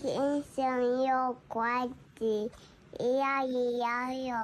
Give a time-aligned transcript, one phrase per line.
[0.00, 2.50] 星星有怪奇，
[2.98, 4.36] 咿呀咿呀哟。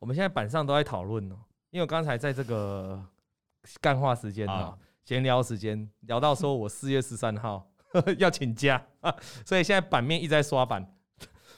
[0.00, 1.36] 我们现在板上都在讨论哦，
[1.70, 3.00] 因为我刚才在这个
[3.80, 7.70] 干话时间啊，闲聊时间聊到说我四月十三号
[8.18, 8.84] 要请假，
[9.46, 10.92] 所以现在版面一直在刷版，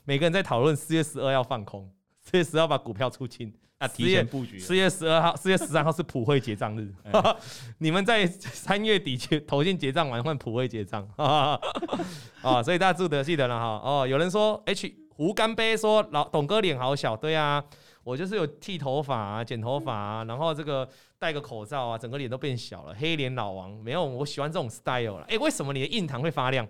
[0.05, 3.51] 每个人在讨论四月十二要放空，四月十二把股票出清。
[3.81, 4.59] 那提前布局。
[4.59, 6.93] 四月十二号、四月十三号是普惠结账日，
[7.79, 11.59] 你们在三月底去投信结账完换普惠结账啊，
[12.63, 13.81] 所以大家记得记得了哈。
[13.83, 17.63] 哦，有人说 H 胡干杯说老董哥脸好小，对啊，
[18.03, 25.25] 我就是有剃头发啊、剪头发啊，然后这个戴个口罩啊，整个脸都变小了，黑脸老王没有，我喜欢这种 style 了。
[25.27, 26.67] 哎，为什么你的印堂会发亮？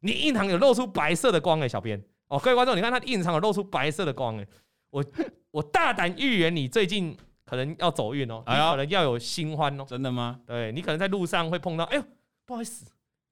[0.00, 4.46] 你印堂有露出白色的光哎，小编哦，各位观众，你看他印堂有露出白色的光哎，
[4.90, 5.04] 我。
[5.50, 9.84] 我大胆预言，你最近可能要走运哦，你可能要有新欢哦。
[9.86, 10.40] 真的吗？
[10.46, 11.84] 对，你可能在路上会碰到。
[11.84, 12.04] 哎呦，
[12.46, 12.86] 不好意思，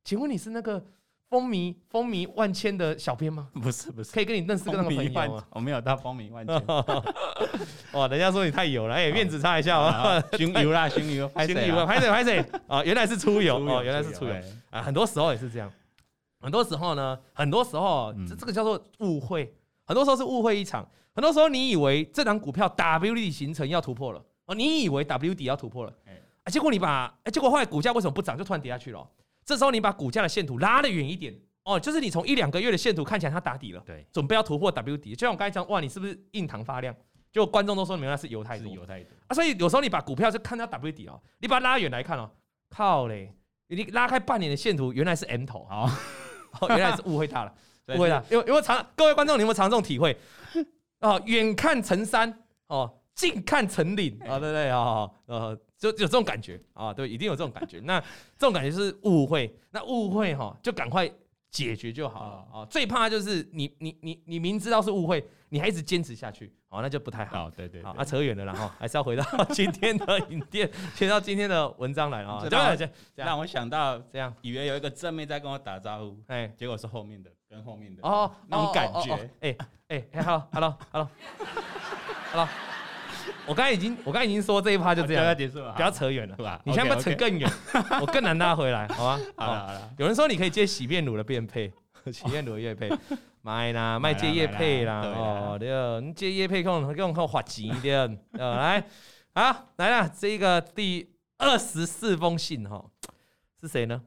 [0.05, 0.85] 请问你是那个
[1.29, 3.49] 风靡风靡万千的小编吗？
[3.55, 5.45] 不是不是，可以跟你认识个那个朋友吗？
[5.51, 6.57] 我没有到风靡万千。
[7.93, 10.21] 哇，人家说你太油了，哎，面子擦一下啊。
[10.33, 12.83] 熏油啦，熏油，熏油，拍谁拍谁啊？
[12.83, 14.35] 原来是出油哦，原来是出油
[14.71, 14.83] 啊。
[14.83, 15.73] 很多时候也是这样，
[16.41, 20.85] 很多时候呢，很多时候这这个叫做误会，很多时候是误会一场。
[21.19, 25.93] 很多时候，你以为这档股票 W D 形成要突破了哦，你以为 W 底要突破了，
[26.45, 29.05] 啊，结果你把，哎，结果后来股价为什么不涨，就突然跌下去了？
[29.45, 36.95] 这时候你把股价的线图拉得远一点哦，就是你从一两个月的线图看起来它打底了，对，准备要突破 W 底，就像我刚才讲，哇，你是不是印堂发亮？
[37.33, 39.11] 就观众都说你们那是犹太多，犹太多。
[39.27, 42.31] 啊，所以有时候你把股票就看到 W 底哦，你把它拉远来看哦，
[42.71, 43.35] 靠嘞，
[43.67, 45.67] 你拉开半年的线图，原来是 M 头。
[45.69, 45.91] 啊，
[46.71, 47.53] 原来是误会它了，
[47.97, 50.17] 误会它，因为因为常各位观众，你有没有常这种体会？
[51.01, 55.09] 哦，远看成山，哦，近看成岭，啊，对不对啊？
[55.27, 57.79] 呃，就有这种感觉啊，对，一定有这种感觉。
[57.87, 58.01] 那
[58.37, 61.09] 这种感觉是误会，那误会哈，就赶快
[61.51, 62.65] 解决就好了啊。
[62.67, 67.49] 最怕就是你你你你明知道是误会，你还一直坚持下去，哦，那就不太好。
[67.49, 72.45] 对对，好，那扯远了，然后 还是要回到 今天的影片，回到今天的文章来啊。
[72.51, 77.31] 这样这样，让我想到这样，以为有一个正面在跟我打招呼，哎，结果是后面的。
[77.51, 79.57] 跟后面的哦，那种感觉，哎
[79.89, 82.45] 哎哎，hello，hello，hello，hello，
[83.49, 86.61] 我刚才已经，我刚才已经说这一趴就这样结束了，不要扯远了，是吧？
[86.67, 87.51] 你现在不扯更远，
[88.03, 89.21] 我更难拉回来，好吗？
[89.39, 91.73] 好了好了，有人说你可以接洗面乳的变配，
[92.13, 92.91] 洗面乳的业配，
[93.41, 95.71] 卖啦，卖接业配啦，哦对，
[96.03, 98.85] 你接业配可能可能靠花钱一点，来，
[99.35, 102.85] 好来了，这个第二十四封信哈，
[103.59, 104.03] 是谁呢？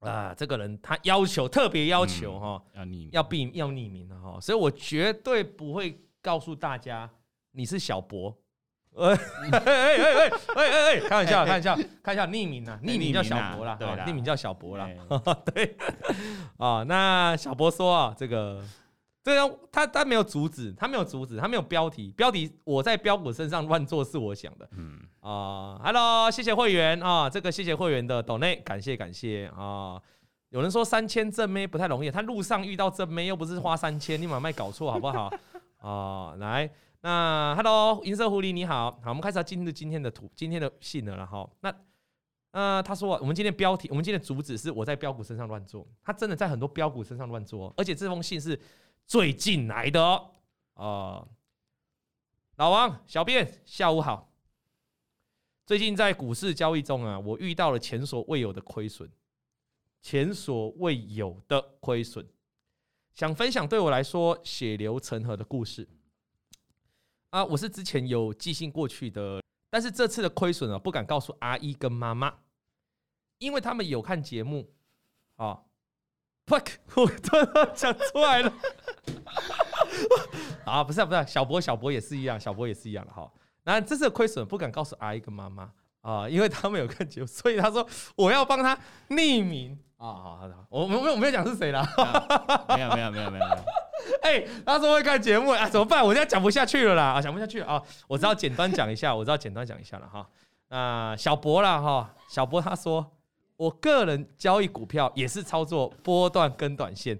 [0.00, 7.10] 啊，这个人他要求特别要求哈，要匿要避要匿名的哈，所以我绝对不会告诉大家
[7.52, 8.36] 你是小博，
[8.96, 9.14] 哎
[9.50, 14.88] 哎哎哎哎哎，开玩笑开玩笑开玩笑，匿名啊，匿名叫小博啦，对，匿名叫小博啦，
[15.52, 15.76] 对，
[16.58, 18.62] 啊，那小博说啊，这个
[19.28, 24.98] 这个他他没有阻止，他没有阻止，他没有标题，标题我在标股身上乱做是我想的，嗯。
[25.20, 30.00] 啊，Hello，谢谢会员啊，这个谢谢会员的抖内，感谢感谢啊。
[30.48, 35.30] 有人说三千正妹不太容易，他路上遇到正妹又不是花三千，你买卖搞错好不好？
[35.76, 36.70] 啊，来，
[37.02, 41.46] 那 Hello，银色狐狸你好，好，我们开始要进入今天的图，今天的信了哈。
[41.60, 41.74] 那
[42.52, 48.58] 呃，他说我们今天标题，我们今天的主旨是我在标股身上乱做，他真的在很多标股身上乱做，而且这封信是
[49.08, 50.30] 最近来的哦。
[50.74, 51.26] 啊，
[52.56, 54.30] 老王，小编，下午好。
[55.64, 59.10] 最近在股市交易中啊，我遇到了前所未有的亏损，
[60.02, 62.26] 前所未有的亏损，
[63.14, 65.88] 想分享对我来说血流成河的故事
[67.30, 67.42] 啊！
[67.46, 72.40] 我是之前有寄信过去的，但是这次的亏损啊，不敢告诉阿姨跟妈妈，
[73.38, 74.70] 因为他们有看节目
[75.36, 75.64] 啊。
[76.48, 78.50] fuck，我突然讲出来了
[80.64, 80.84] 啊！
[80.84, 83.30] 不是不是，小博小博也是一样，小博也是一样的哈。
[83.64, 85.70] 那这次亏损不敢告诉阿姨跟妈妈
[86.00, 88.76] 啊，因为他们有看节目， 所以他说我要帮他
[89.10, 90.06] 匿名啊。
[90.06, 91.86] 好好的，我没有我没有讲是谁啦，
[92.68, 93.44] 没有没有没有没有。
[94.22, 96.04] 哎，他说会看节目啊，怎么办？
[96.04, 97.82] 我现在讲不下去了啦啊，讲不下去了啊。
[98.06, 100.28] 我只要简单讲一下，我只要简单讲一下了哈。
[100.68, 103.04] 啊，小博啦哈，小博他说，
[103.56, 107.18] 我个人交易股票也是操作波段跟短线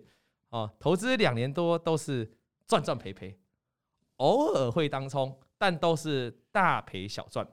[0.48, 2.30] 啊，投资两年多都是
[2.66, 3.38] 赚赚赔赔，
[4.16, 5.38] 偶尔会当冲。
[5.60, 7.44] 但都是大赔小赚，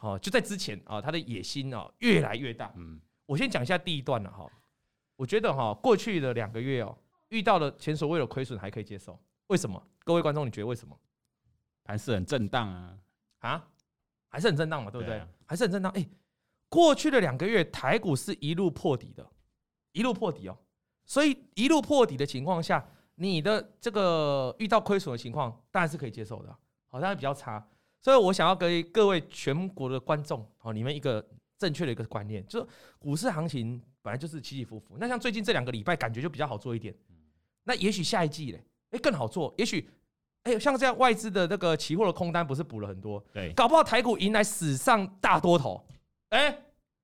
[0.00, 2.72] 哦，就在之前啊，他的野心哦越来越大。
[2.74, 4.50] 嗯，我先讲一下第一段了哈。
[5.14, 6.98] 我觉得哈，过去的两个月哦，
[7.28, 9.16] 遇到了前所未有亏损还可以接受。
[9.46, 9.80] 为什么？
[10.00, 10.98] 各位观众，你觉得为什么？
[11.84, 12.98] 还是很震荡啊？
[13.38, 13.68] 啊？
[14.28, 14.90] 还是很震荡嘛？
[14.90, 15.24] 对不对？
[15.44, 15.92] 还是很震荡。
[15.92, 16.04] 哎，
[16.68, 19.24] 过去的两个月台股是一路破底的，
[19.92, 20.58] 一路破底哦。
[21.06, 26.50] 所以一路破底的情况下，你的这个遇到亏损的情况，当然是可以接受的，
[26.88, 27.64] 好，当然比较差。
[28.02, 31.24] 所以我想要给各位全国的观众，哦，你们一个
[31.58, 32.66] 正确的一个观念，就是
[32.98, 34.96] 股市行情本来就是起起伏伏。
[34.98, 36.94] 那像最近这两个礼拜，感觉就比较好做一点。
[37.64, 39.52] 那也许下一季嘞，哎，更好做。
[39.58, 39.88] 也许，
[40.42, 43.24] 哎，像这样外资的那个期货的空单不是补了很多？
[43.32, 45.84] 对，搞不好台股迎来史上大多头。
[46.28, 46.56] 哎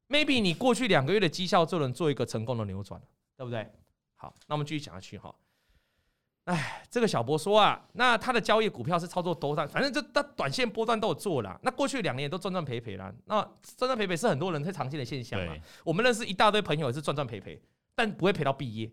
[0.09, 3.01] ，maybe 你过去两个月的绩效就能做一个成功的扭转，
[3.37, 3.69] 对不对？
[4.23, 5.35] 好，那我们继续讲下去哈。
[6.45, 11.59] 哎，这个小博说啊，那他的交易股票是操作多单，反正就他短线波段都有做了。
[11.65, 13.43] 那过去两年都赚赚赔赔了，那
[13.77, 15.57] 赚赚赔赔是很多人最常见的现象嘛。
[15.85, 17.61] 我们认识一大堆朋友也是赚赚赔赔，
[17.97, 18.89] 但不会赔到毕业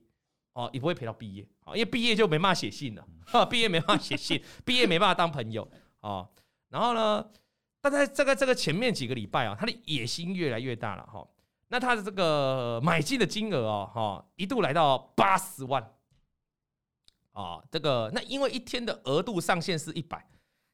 [0.53, 6.27] 哦，也不会赔到毕业啊，因为毕业就没办法写信了，哈，毕业没办法写信，毕业没办法当朋友哦。
[6.69, 7.23] 然后呢，
[7.81, 11.27] 但在这个这个前面几个礼拜啊，他的野心越来越大了哈。
[11.69, 15.95] 那他的这个买进的金额哦，哈，一度来到八十万。
[17.31, 20.27] 啊，这个那因为一天的额度上限是一百，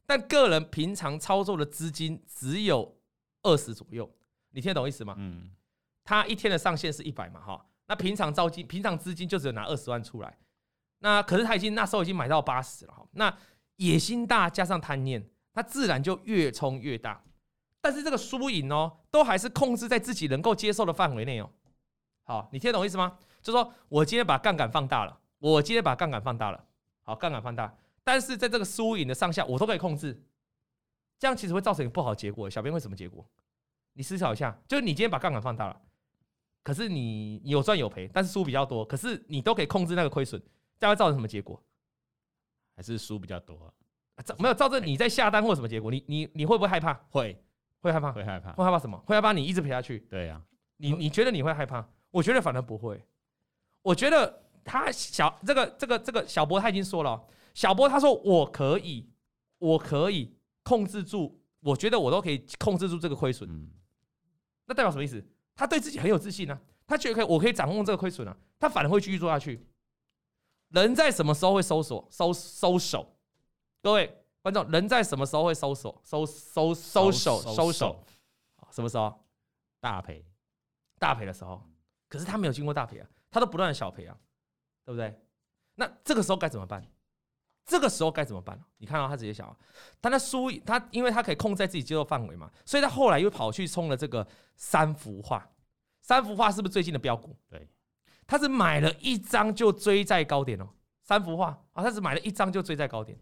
[0.08, 2.98] 但个人平常操作的资金只有
[3.44, 4.10] 二十左右，
[4.50, 5.14] 你听得懂意思吗？
[5.18, 5.52] 嗯，
[6.04, 10.38] 他一天的上限是一百嘛，哈，那平常招金平常资金就只有拿二十万出来，
[11.00, 13.38] 那可是他已经那时候已经买到八十了，哈，那
[13.76, 17.24] 野心大加上贪念，他自然就越冲越大，
[17.86, 21.48] 但是这个输赢哦，都还是控制在自己能够接受的范围内哦，
[22.24, 23.16] 好，你听得懂意思吗？
[23.44, 25.16] 就是说我今天把杠杆放大了。
[25.38, 26.66] 我今天把杠杆放大了，
[27.04, 27.72] 好，杠杆放大，
[28.04, 30.20] 但是在这个输赢的上下，我都可以控制，
[31.20, 32.50] 这样其实会造成一个不好的结果。
[32.50, 33.24] 小编会什么结果？
[33.94, 35.80] 你思考一下，就是你今天把杠杆放大了，
[36.64, 40.42] 可是你有赚有赔，但是输比较多，可是你都可以控制那个亏损，
[40.80, 41.62] 这样会造成什么结果？
[42.76, 43.72] 还是输比较多？
[44.40, 45.92] 没有，造成你在下单或什么结果？
[45.92, 46.94] 你你你会不会害怕？
[47.12, 47.40] 会，
[47.86, 48.98] 会害怕，会害怕，会害怕什么？
[49.06, 50.00] 会害怕你一直赔下去？
[50.10, 50.42] 对呀，
[50.78, 51.88] 你你觉得你会害怕？
[52.12, 53.02] 我觉得反而不会，
[53.82, 54.42] 我觉得。
[54.68, 57.24] 他小这个这个这个小波他已经说了，
[57.54, 59.08] 小波他说我可以，
[59.60, 63.48] 我可以控制住，我觉得我都可以控制住这个亏损。
[64.66, 65.24] 那代表什么意思？
[65.54, 69.64] 他对自己很有自信呢、啊，他觉得可以，我可以掌控这个亏损啊，他反而会继续做下去。
[70.70, 72.08] 人在什么时候会收手？
[72.10, 73.16] 收收手？
[73.84, 76.00] 各位观众，人在什么时候会收手？
[76.04, 77.42] 收收收手？
[77.42, 78.06] 收手？
[78.70, 79.12] 什么时候？
[79.80, 80.24] 大赔，
[81.00, 81.60] 大赔的时候。
[82.08, 84.16] 可是他没有经过大赔啊，他都不断的小赔啊。
[84.84, 85.20] 对不对？
[85.74, 86.86] 那这个时候该怎么办？
[87.66, 88.64] 这个时候该怎么办？
[88.78, 89.58] 你看到他直接想，
[90.00, 95.50] 他那输，他因为他可以控制在自己接受范围嘛，所以他后来又跑去冲了这个三幅画。
[96.04, 97.36] 三幅画是不是最近的标股？
[97.50, 97.68] 对，
[98.28, 100.70] 他是买了一张就追在高点哦。
[101.02, 103.18] 三幅画啊，他只买了一张就追在高点，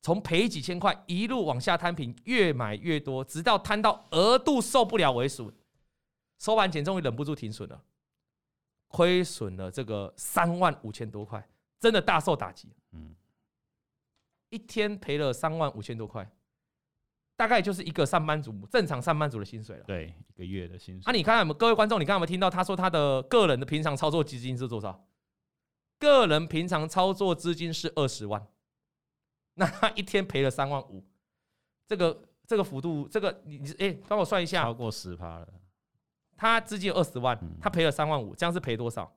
[0.00, 5.52] 从赔几千块一路往下摊平，越买越多，直到摊到额度受不了为损，
[6.38, 7.82] 收盘前终于忍不住停损了。
[8.86, 11.46] 亏损了这个三万五千多块，
[11.78, 12.72] 真的大受打击。
[12.92, 13.14] 嗯，
[14.48, 16.26] 一天赔了三万五千多块，
[17.36, 19.84] 大概就是一个上班族正常上班族的薪水了。
[19.84, 21.02] 对，一个月的薪水。
[21.04, 25.06] 啊、你看，各位观众，你刚刚有没有听到他说他的个人的平常操作基金是多少？
[25.98, 28.46] 个人平常操作资金是二十万，
[29.58, 31.04] 那他一天赔了三万五，
[31.86, 35.48] 这个这个幅度，这个你你哎，帮我算一下，超过十趴了。
[36.36, 39.12] 他资金有二十万，他赔了三万五，这样是赔多少？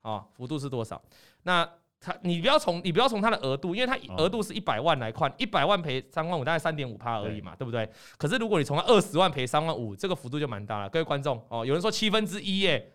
[0.00, 1.00] 啊，幅度是多少？
[1.42, 1.68] 那
[2.00, 7.88] 他你不要从你不要从他的额度，因为他额度是一百万来看，一百万赔三万五，大概三点五趴而已嘛，对不对？
[8.16, 10.88] 可是如果你从他二十万赔三万五，这个幅度就蛮大了。
[10.88, 12.94] 各位观众哦，有人说七分之一耶，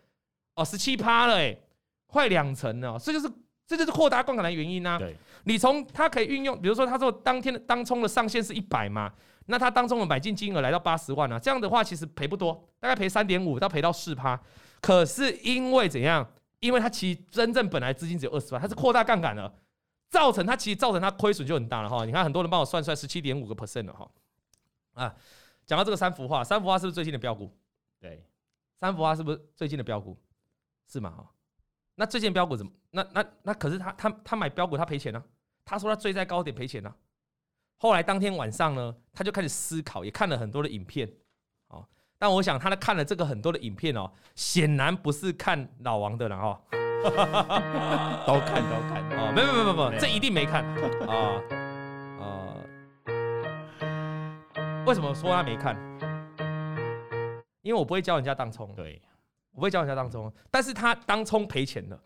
[0.55, 1.57] 哦十七趴了哎，
[2.07, 3.31] 快两成了，这就是
[3.67, 4.99] 这就是扩大杠杆的原因呐。
[5.43, 9.13] 你从它可以运用，比如说他说当天的当冲的上限是一百嘛。
[9.49, 14.37] 那他当中的买进金额来到八十万啊，这样的话其实赔不多，大概赔三点五到赔到四趴。
[14.81, 16.27] 可是因为怎样？
[16.59, 19.53] 因为他其实真正本来资金只有二十万，他是扩大杠杆了，
[20.09, 22.03] 造成他其实造成他亏损就很大了哈。
[22.03, 24.09] 你看很多人帮我算出来十七点五个 percent 了哈。
[24.95, 25.15] 啊，
[25.65, 27.49] 讲到这个三幅画，三幅画是不是最近的标股？
[28.01, 28.21] 对，
[28.79, 30.17] 三幅画是不是最近的标股？
[30.87, 31.11] 是吗？
[31.11, 31.31] 哈，
[31.99, 32.71] 那最近标股怎么？
[32.91, 35.25] 那那那可是他他他买标股他赔钱呢、啊？
[35.65, 36.95] 他说他追在高点赔钱呢、啊？
[37.79, 41.11] 后来当天晚上呢，他就开始思考，也看了很多的影片，
[41.69, 41.83] 哦，
[42.19, 46.61] 但我想他看了这个很多的影片哦，显然不是看老王的了哈，
[48.27, 50.63] 都看都看哦，没有没没没没，这一定没看
[51.07, 51.41] 啊
[52.21, 52.53] 啊，
[54.85, 55.75] 为什么说他没看？
[57.63, 59.01] 因为我不会教人家当冲，对，
[59.57, 61.99] 我不会教人家当冲，但是他当冲赔钱了，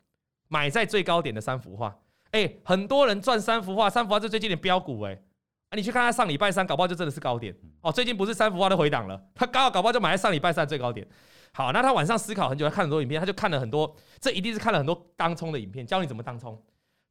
[0.48, 1.94] 买在最高点的三幅画，
[2.32, 5.22] 哎，很多人赚三幅画，三幅画是最近的标股哎。
[5.68, 7.92] 啊，你去看他上礼拜三，搞不好就真的是高点哦。
[7.92, 11.06] 最近不是三幅画都回档了，他刚好搞不好就买在上礼拜三最高点。
[11.52, 16.58] 好，那他晚上思考很久，他看很多影片，他就看了很多，这一定是看了很多当冲的影片，教你怎么当冲。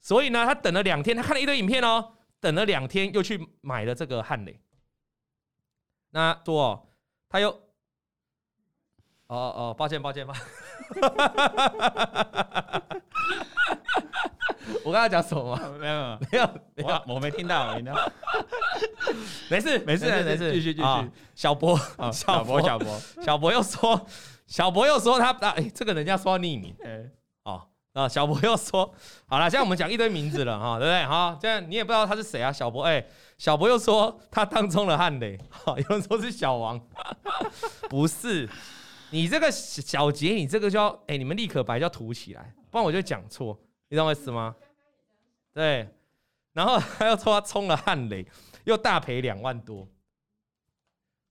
[0.01, 4.59] 所以呢，他等了两天，他看了一堆影片哦，等了两天又去买了这个汉磊。
[6.13, 6.89] 那多、哦，
[7.29, 7.61] 他又，
[9.31, 10.43] 哦哦，抱歉抱歉抱歉。
[14.83, 15.57] 我刚才讲什么？
[15.79, 17.95] 没有没有没有，我没听到，我 没听到。
[19.49, 21.11] 没事没事没事，继续继续。
[21.37, 21.79] 小博
[22.13, 24.05] 小博小博小博又说，
[24.49, 27.09] 小博又说他啊，哎，这个人家说匿名，哎，
[27.45, 28.93] 哦啊，小博又说，
[29.27, 31.05] 好了，现在我们讲一堆名字了哈，对不对？
[31.05, 32.51] 好，这样你也不知道他是谁啊？
[32.51, 33.07] 小博哎，
[33.39, 36.81] 小博又说他当中了汉磊，好，有人说是小王，
[37.89, 38.49] 不是，
[39.11, 43.59] 你这个小杰，你这个叫哎，你们立可白叫涂起来，不然我就讲错。
[43.89, 44.55] 你懂我意思吗？
[45.53, 45.89] 对，
[46.53, 48.25] 然后他又说他冲了汉磊，
[48.65, 49.89] 又大赔两万多，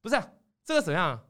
[0.01, 0.21] 不是？
[0.65, 1.25] 这个怎样？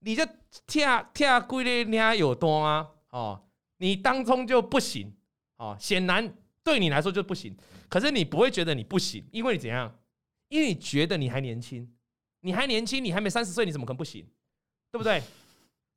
[0.00, 0.28] 你这
[0.66, 2.90] 跳跳贵的你有多吗？
[3.10, 3.40] 哦，
[3.76, 5.14] 你当冲就不行
[5.56, 7.56] 哦，显然对你来说就不行。
[7.88, 9.96] 可是你不会觉得你不行，因为你怎样？
[10.48, 11.88] 因为你觉得你还年轻，
[12.40, 14.26] 你还年轻，你还没三十岁，你怎么可能不行？
[14.90, 15.22] 对不对？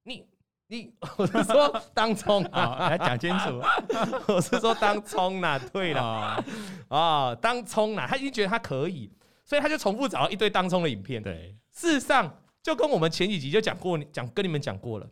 [0.05, 0.25] 你。
[0.67, 3.61] 你我是说当冲啊，来讲清楚。
[4.33, 6.43] 我是说当冲呐，对了啊、
[6.89, 9.11] 哦，当冲呐，他已经觉得他可以，
[9.45, 11.21] 所以他就重复找了一堆当冲的影片。
[11.21, 15.07] 对，事实上就跟我们前几集就讲过，讲跟你们讲过了。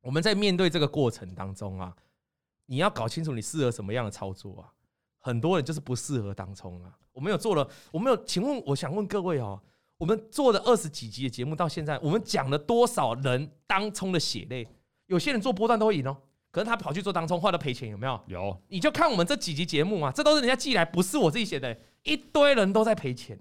[0.00, 1.94] 我们在面对这个过程当中啊，
[2.64, 4.72] 你要搞清楚你适合什么样的操作啊。
[5.18, 6.90] 很多人就是不适合当冲啊。
[7.12, 9.60] 我们有做了，我们有，请问我想问各位哦。
[10.00, 14.66] 我们做了二十几集的节目，到现在我们讲了多少人当冲的血泪？
[15.08, 16.16] 有些人做波段都会赢哦，
[16.50, 18.18] 可是他跑去做当冲，换了赔钱，有没有？
[18.26, 18.62] 有。
[18.68, 23.38] 你就看我们这几集节目啊，这都是人家寄来，不是我自己写的，一堆人都在赔钱，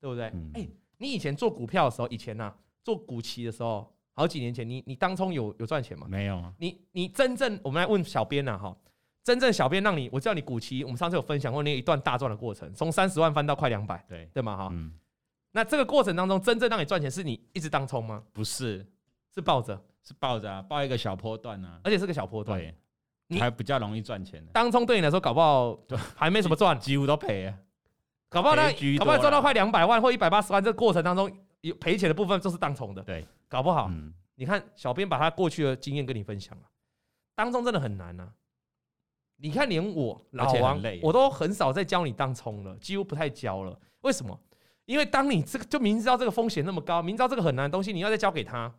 [0.00, 0.24] 对不对？
[0.24, 6.06] 哎、嗯欸，你以前做股票的时候，以前呢、啊、做股期的时候，好几年前，你你当冲有有赚钱吗？
[6.08, 6.50] 没有啊。
[6.56, 8.74] 你你真正我们来问小编呐哈，
[9.22, 14.56] 真正小编让你，我知道你股期，我们上次有分享过那一段大赚的过程，从三十万翻到快两百，对对吗？
[14.56, 14.68] 哈。
[14.72, 14.90] 嗯
[15.54, 18.22] 那这个过程当中，真正让你赚钱是你一直当冲吗？
[18.32, 18.84] 不是，
[19.34, 22.74] 是抱着，是抱着啊，抱一个小波段啊，而且是个小波段，对，
[23.26, 24.42] 你还比较容易赚钱。
[24.52, 25.78] 当冲对你来说，搞不好
[26.16, 27.58] 还没什么赚，几乎都赔啊，
[28.30, 31.30] 搞不好那搞不好赚到快两百万或一百八十万，这个过程当中
[31.60, 33.90] 有赔钱的部分就是当冲的，对，搞不好，
[34.36, 36.64] 你看小编把他过去的经验跟你分享了，
[37.34, 38.32] 当冲真的很难啊，
[39.36, 44.40] 你看连我老王我都很少再教你当冲了，几乎不太教了，为什么？
[44.84, 48.74] 因为当你这个就明知道这个风险那么高，明知道这个很难的东西，你要再交给他，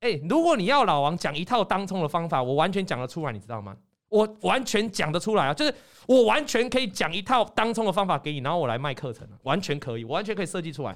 [0.00, 3.76] 哎，如果你要老王讲一套当冲的方法，我完全讲得出来，你知道吗？
[4.08, 5.74] 我完全讲得出来啊，就是
[6.06, 10.94] 我完全可以讲一套当冲的方法给你，然后我来卖课程，完全可以，我完全可以设计出来，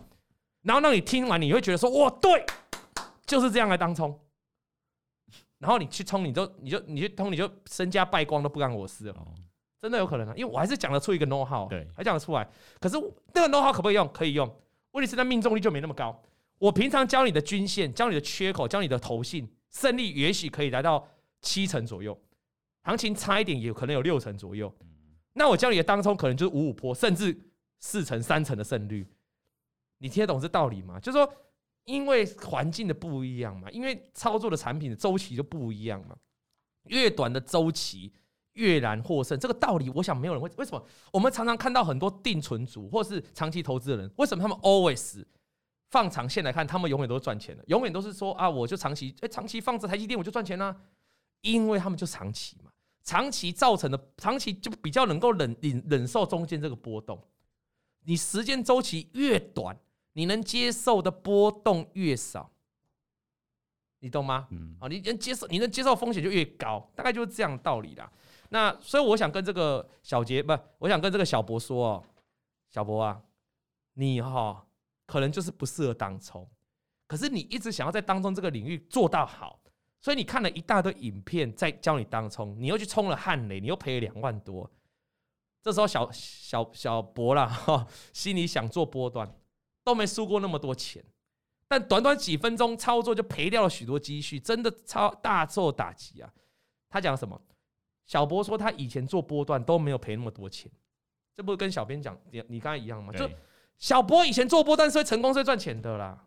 [0.61, 2.45] 然后让你听完，你会觉得说，哇，对，
[3.25, 4.21] 就是这样来当冲，
[5.59, 9.17] 然后你去冲，你就你就你去冲，你就身家败光都不干我事了。
[9.81, 12.49] 真的有可能啊，因为我还是讲得出一个 know how，对，还讲得出来。
[12.81, 12.97] 可是
[13.35, 14.09] 那个 know how 可不可以用？
[14.13, 14.51] 可以用。
[14.93, 16.19] 问题是，那命中率就没那么高。
[16.59, 21.07] 我平常教你的均线，教你的缺口，教你的投信，胜率也许可以来到
[21.43, 22.19] 七成左右，
[22.85, 24.75] 行情差一点也可能有六成左右。
[25.35, 27.39] 那我教你的当冲可能就是五五坡，甚至
[27.81, 29.07] 四成、三成的胜率。
[29.99, 30.99] 你听得懂这道理吗？
[30.99, 31.31] 就是说，
[31.85, 36.17] 因为环境的不一样嘛，因为操作的产品的周期就不一样嘛，
[36.85, 38.11] 越短的周期。
[38.57, 40.51] 越难获胜，这个道理我想没有人会。
[40.57, 40.85] 为什么？
[41.13, 45.25] 我们常常看到很多定存族或是长期投资的人，为什么他们 always
[45.91, 50.77] 放长线来看，他们永远都是赚钱的，永远都是说啊，我就长期哎，长期放着台积电我就赚钱啦，
[51.43, 52.71] 因为他们就长期嘛，
[53.05, 57.23] 长期造成的长期就比较能够忍忍忍受中间这个波动。
[58.05, 59.79] 你时间周期越短，
[60.13, 62.51] 你能接受的波动越少。
[64.01, 64.47] 你懂吗？
[64.51, 68.09] 嗯，啊，你能接受，你能接受风险就越高，大概就是这样的道理啦。
[68.51, 72.05] 那所以我想跟这个小杰不，我想跟这个小博说哦，
[72.71, 73.21] 小博啊，
[73.95, 74.67] 你哈
[75.07, 76.49] 可能就是不适合当冲，
[77.07, 79.61] 可是你一直想要在当中这个领域做到好，
[80.01, 84.71] 所以你看了一大堆影片在教你当冲，你又去冲了汉雷，你又赔了两万多，
[85.63, 89.29] 这时候小小小博啦哈，心里想做波段，
[89.83, 91.05] 都没输过那么多钱，
[91.67, 96.33] 但短短几分钟操作就赔掉了许多积蓄，真的超大受打击啊！
[96.89, 97.41] 他讲什么？
[98.07, 100.71] 小博说他以前做波段都没有赔那么多钱，
[101.37, 103.13] 这不是跟小编讲你你刚才一样吗？
[103.13, 103.29] 就
[103.79, 106.25] 小博以前做波段是会成功是会赚钱的啦，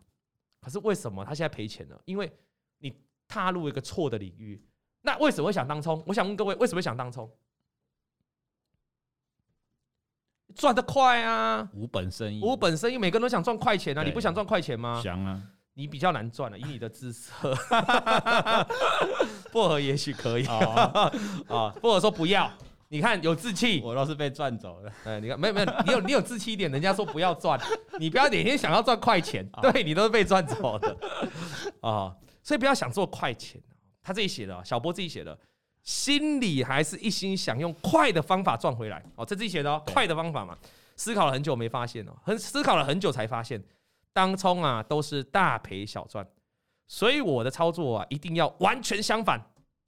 [0.61, 1.99] 可是为什么他现在赔钱了？
[2.05, 2.31] 因为
[2.77, 2.93] 你
[3.27, 4.63] 踏入一个错的领域。
[5.01, 6.03] 那为什么会想当冲？
[6.05, 7.31] 我想问各位，为什么会想当冲？
[10.55, 11.69] 赚得快啊！
[11.73, 14.03] 无本生意，无本生意，每个人都想赚快钱啊！
[14.03, 14.99] 你不想赚快钱吗？
[15.01, 15.41] 想啊！
[15.73, 17.31] 你比较难赚了，以你的姿色，
[19.59, 20.55] 薄荷也许可以啊
[21.47, 22.49] 啊， 薄荷说不要。
[22.87, 24.91] 你看有志气，我都是被赚走的。
[25.03, 27.59] 哎，你看没有没有，你有你有志气一点，人家说不要赚，
[27.99, 30.97] 你不要每天想要赚快钱，对你都是被赚走的
[31.81, 32.15] 啊。
[32.41, 33.61] 所以不要想做快钱。
[34.01, 35.37] 他自己写的，小波自己写的，
[35.83, 39.03] 心里还是一心想用快的方法赚回来。
[39.15, 40.57] 哦，这自己写的哦，快的方法嘛。
[40.95, 43.61] 思考了很久没发现哦，很思考了很久才发现。
[44.13, 46.25] 当冲啊，都是大赔小赚，
[46.89, 49.39] 所以我的操作啊，一定要完全相反，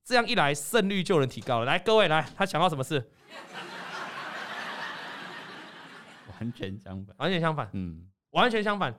[0.05, 1.65] 这样一来胜率就能提高了。
[1.65, 3.09] 来，各位来，他想要什么事？
[6.39, 8.93] 完全相反，完全相反，嗯，完全相反，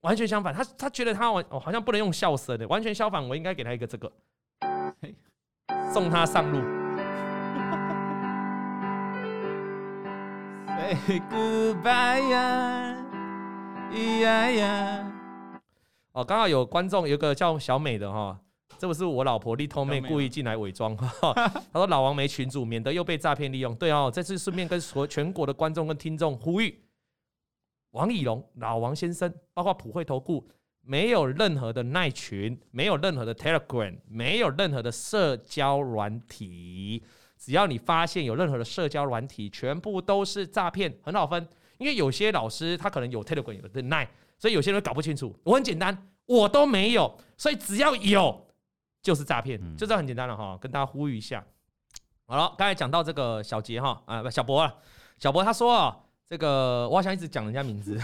[0.00, 0.54] 完全相反。
[0.54, 4.10] 他他觉得他完哦，好像不能用笑声的，完全相反，我应该给他一个这个，
[5.92, 6.58] 送他上路。
[10.66, 12.96] Say goodbye 呀。
[13.92, 15.12] 咿呀呀！
[16.16, 18.40] 哦，刚好有观众，有个叫小美的哈，
[18.78, 20.96] 这不是我老婆丽通妹故意进来伪装。
[20.96, 23.74] 她说老王没群主，免得又被诈骗利用。
[23.74, 26.82] 对哦，这次顺便跟所全国的观众跟听众呼吁：
[27.90, 30.48] 王以龙、老王先生，包括普惠投顾，
[30.80, 37.04] 没有任何的耐群，没有任何的 Telegram，没有任何的社交软体。
[37.36, 41.46] 只要你发现有任何的社交软体，全部都是诈骗，很好分。
[41.76, 44.08] 因为有些老师他可能有 Telegram 有的 Line，
[44.38, 45.34] 所以有些人搞不清楚。
[45.44, 48.46] 我很简单，我都没有，所以只要有
[49.02, 50.58] 就是诈骗，嗯、就这很简单了哈。
[50.60, 51.44] 跟大家呼吁一下。
[52.26, 54.74] 好了，刚才讲到这个小杰哈啊不小博啊，
[55.18, 55.96] 小博他说啊，
[56.28, 57.98] 这个我好像一直讲人家名字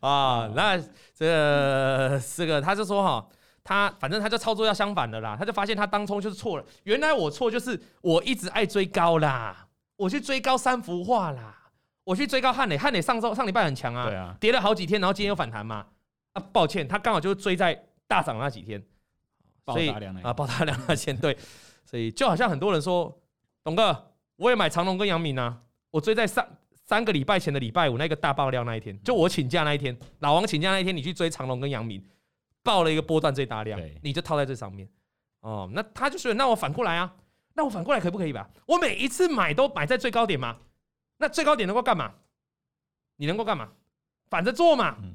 [0.00, 0.78] 啊，那
[1.14, 3.26] 这个这个他就说哈，
[3.64, 9.68] 他反正他就操作要相反的啦，他就发现他当初就是错了，原来我错就是我一直爱追高啦。
[9.96, 11.61] 我去追高三幅画啦，
[12.04, 15.86] 我去追高汉磊，汉磊上周上礼拜很强啊，啊跌了好几天，然后今天又反弹嘛。
[16.32, 18.82] 啊，抱歉，他刚好就是追在大涨那几天，
[19.66, 19.90] 所以
[20.22, 21.36] 啊，爆大量那天对，
[21.84, 23.20] 所以就好像很多人说，
[23.62, 32.02] 董哥，我也买长隆跟杨明啊，我追在上三个礼拜前的礼拜五那个大爆料那一天，就我请假那一天，老王请假那一天，你去追长隆跟杨明，
[32.62, 34.88] 爆了一个波段最大量，你就套在这上面，
[35.40, 37.14] 哦，那他就说，那我反过来啊。
[37.54, 38.48] 那我反过来可不可以吧？
[38.64, 40.56] 我每一次买都买在最高点吗？
[41.22, 42.12] 那最高点能够干嘛？
[43.16, 43.68] 你能够干嘛？
[44.28, 44.96] 反着做嘛？
[45.00, 45.14] 嗯，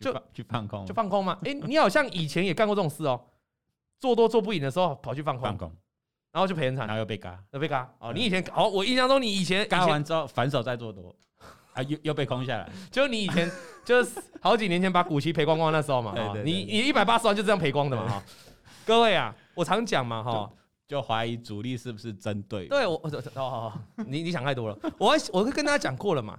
[0.00, 1.38] 就去放空，就放空嘛。
[1.44, 3.20] 哎， 你好像以前也干过这种事哦，
[4.00, 5.70] 做多做不赢的时候跑去放空，放空，
[6.32, 7.92] 然后就赔很惨，然后又被嘎，又被嘎。
[7.98, 11.14] 哦，你以前哦，我印象中你以前嘎完之后反手再做多，
[11.74, 12.70] 啊，又又被空下来。
[12.90, 13.50] 就你以前
[13.84, 16.14] 就是好几年前把股息赔光光那时候嘛，
[16.44, 18.08] 你你一百八十万就这样赔光的嘛？
[18.08, 18.22] 哈，
[18.86, 20.50] 各位啊，我常讲嘛，哈。
[20.88, 22.66] 就怀疑主力是不是针对？
[22.66, 23.72] 对我，哦哦，
[24.06, 24.78] 你你想太多了。
[24.96, 26.38] 我我跟大家讲过了嘛，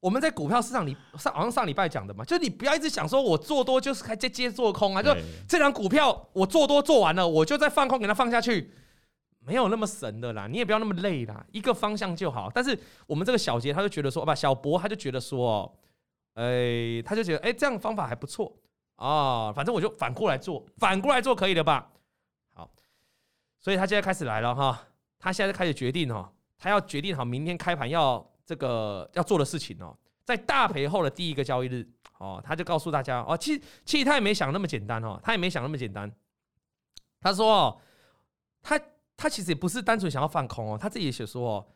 [0.00, 5.16] 我们在股票市场里上好像上礼拜讲的嘛，就你不要一直想说我做多就是还接接做空啊，就
[5.48, 8.70] 这张股票我做多做完了，我就再放空给它放下去，
[9.38, 12.50] 没有那么神的啦，你也不要那么累啦，一个方向就好。
[12.54, 15.74] 但是我们这个小杰他就觉得说，不，小博他就觉得说，
[16.34, 18.54] 哎，他就觉得哎，这样方法还不错
[18.96, 21.90] 啊，反正我就反过来做，反过来做可以的吧？
[23.66, 24.80] 所以他现在开始来了哈，
[25.18, 29.92] 他现在开始决定哦，他要决定好明天开盘要这个要做的事情哦，
[30.24, 31.84] 在大赔后的第一个交易日
[32.20, 36.08] 哦，他就告诉大家哦，其实其实他也没想那么简单哦，他也没想那么简单。
[37.20, 37.80] 他说哦，
[38.62, 38.80] 他
[39.16, 41.66] 他其实也不是单纯想要放空哦，他自己也写说哦，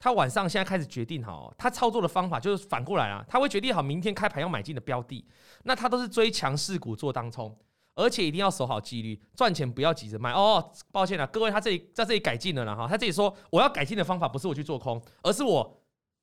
[0.00, 5.24] 他晚上现在开始决定好，他操作的方法就是反过来啊，他会决定好明天开盘要买进的标的，
[5.62, 7.56] 那他都是追强势股做当冲。
[7.96, 10.72] 而且一定要守好纪律，赚钱不要急着卖哦。
[10.92, 12.86] 抱歉了，各位，他这里在这里改进了啦哈。
[12.86, 15.82] 他这里说我要改进的方法不是我去做空，而是我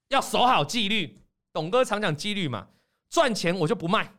[0.10, 1.20] 要守好纪律。
[1.52, 2.68] 董哥常讲纪律嘛，
[3.10, 4.14] 赚钱我就不卖，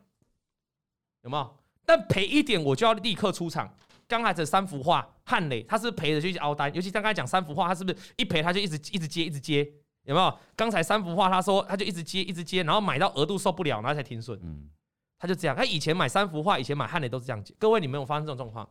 [1.23, 1.57] 有没有？
[1.85, 3.73] 但赔一点我就要立刻出场。
[4.07, 9.63] 刚才这三幅画，汉磊他是赔的就去凹单，尤其刚才讲三幅画，他是不是一赔他就一直一直接一直接？
[10.03, 10.39] 有没有？
[10.55, 14.39] 刚才三幅画他说他就一直接一直接，然后买到额度受不了，然后才停损。
[14.43, 14.69] 嗯。
[15.17, 17.43] 他就这样，他以前买三幅画，以前买汉磊都是这样。
[17.57, 18.69] 各位，你们有发生这种状况？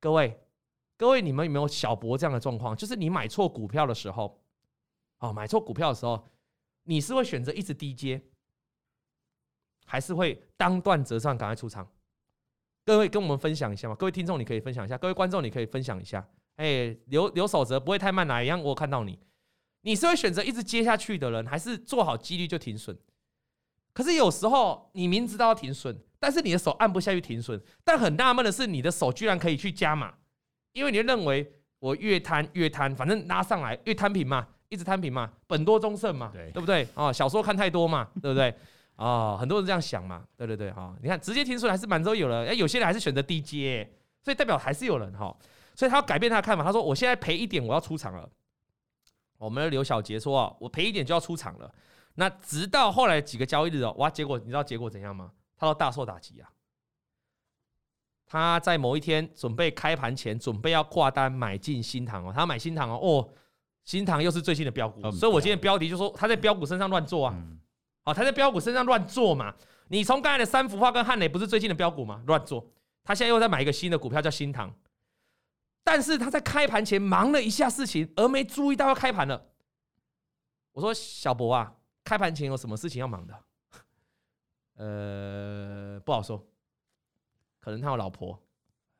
[0.00, 0.40] 各位，
[0.96, 2.76] 各位，你们有没有小博这样的状况？
[2.76, 4.42] 就是你买错股票的时候，
[5.18, 6.28] 哦，买错股票的时候，
[6.84, 8.20] 你是会选择一直低接，
[9.84, 11.88] 还是会当断则断赶快出场？
[12.84, 13.94] 各位跟我们分享一下嘛？
[13.94, 16.26] 各位听众，你可以分享一下；各位观众，你可以分享一下。
[16.56, 18.60] 哎，留留守则不会太慢，哪一样？
[18.60, 19.18] 我看到你，
[19.82, 22.98] 你是会选择一直接下去的人，还是做好几率就停损？
[23.92, 27.60] 可是有时候你明知道要停损，但是你的手按不下去停损。
[27.84, 30.14] 但很纳闷的是，你的手居然可以去加码，
[30.72, 36.88] 因为你认为我越贪越贪，反正拉上来越摊平嘛，一直摊平嘛，本多终胜嘛，对，对不对？
[36.94, 38.54] 哦，小说看太多嘛，对不对？
[38.96, 43.90] 哦，很多人这样想嘛，对对对哈，你看直接听出来还是满洲有人，哎，有些人还是选择低接，
[44.22, 45.36] 所以代表还是有人哈，
[45.74, 48.28] 所以他要改变他的看法，他说我现在赔一点我要出场了。
[49.38, 51.74] 我们的刘小杰说啊，我赔一点就要出场了。
[52.14, 55.32] 那直到后来几个交易日哦，哇，结果你知道结果怎样吗？
[55.56, 56.50] 他都大受打击啊。
[58.26, 63.28] 他在某一天准备开盘前，准备要挂单买进新塘哦，他要买新塘哦，哦，
[63.84, 67.36] 新塘又是最新的标股，所以我今天标题就说他在标股身上乱做啊，
[68.04, 69.54] 好，他在标股身上乱做嘛。
[69.88, 72.22] 你从刚才的三幅画跟汉磊不是最近的标股吗？
[72.26, 72.66] 乱做，
[73.04, 74.74] 他现在又在买一个新的股票叫新塘，
[75.84, 79.48] 但是他在开盘前忙了一下事情，而没注意到要开盘了。
[80.72, 83.34] 我说小博啊，开盘前有什么事情要忙的？
[84.76, 86.44] 呃，不好说。
[87.60, 88.36] 可能他有老婆，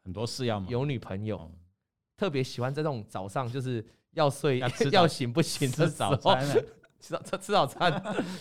[0.05, 1.51] 很多事要忙，有女朋友，
[2.17, 6.47] 特别喜欢在这种早上就是要睡要， 要醒不醒 吃早餐，
[7.01, 7.93] 吃早吃早餐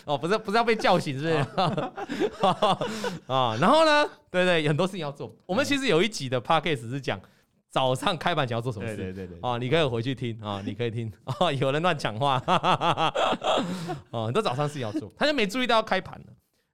[0.05, 1.35] 哦，不是不是要被叫醒是不是？
[3.25, 5.35] 啊，然后呢，对对，很多事情要做。
[5.47, 7.19] 我们其实有一集的 podcast 是讲
[7.71, 11.11] 早上开盘前要做什么事，对对对啊，你可以回去听啊，你可以听。
[11.23, 12.43] 啊， 有人乱讲话，
[14.11, 16.25] 哦，很多早上事情要做，他就没注意到要开盘了。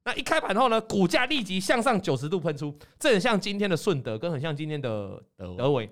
[0.04, 5.88] 那一开盘后呢，股价立即向上九十度喷出，这很像今天的顺德，跟很像今天的德维。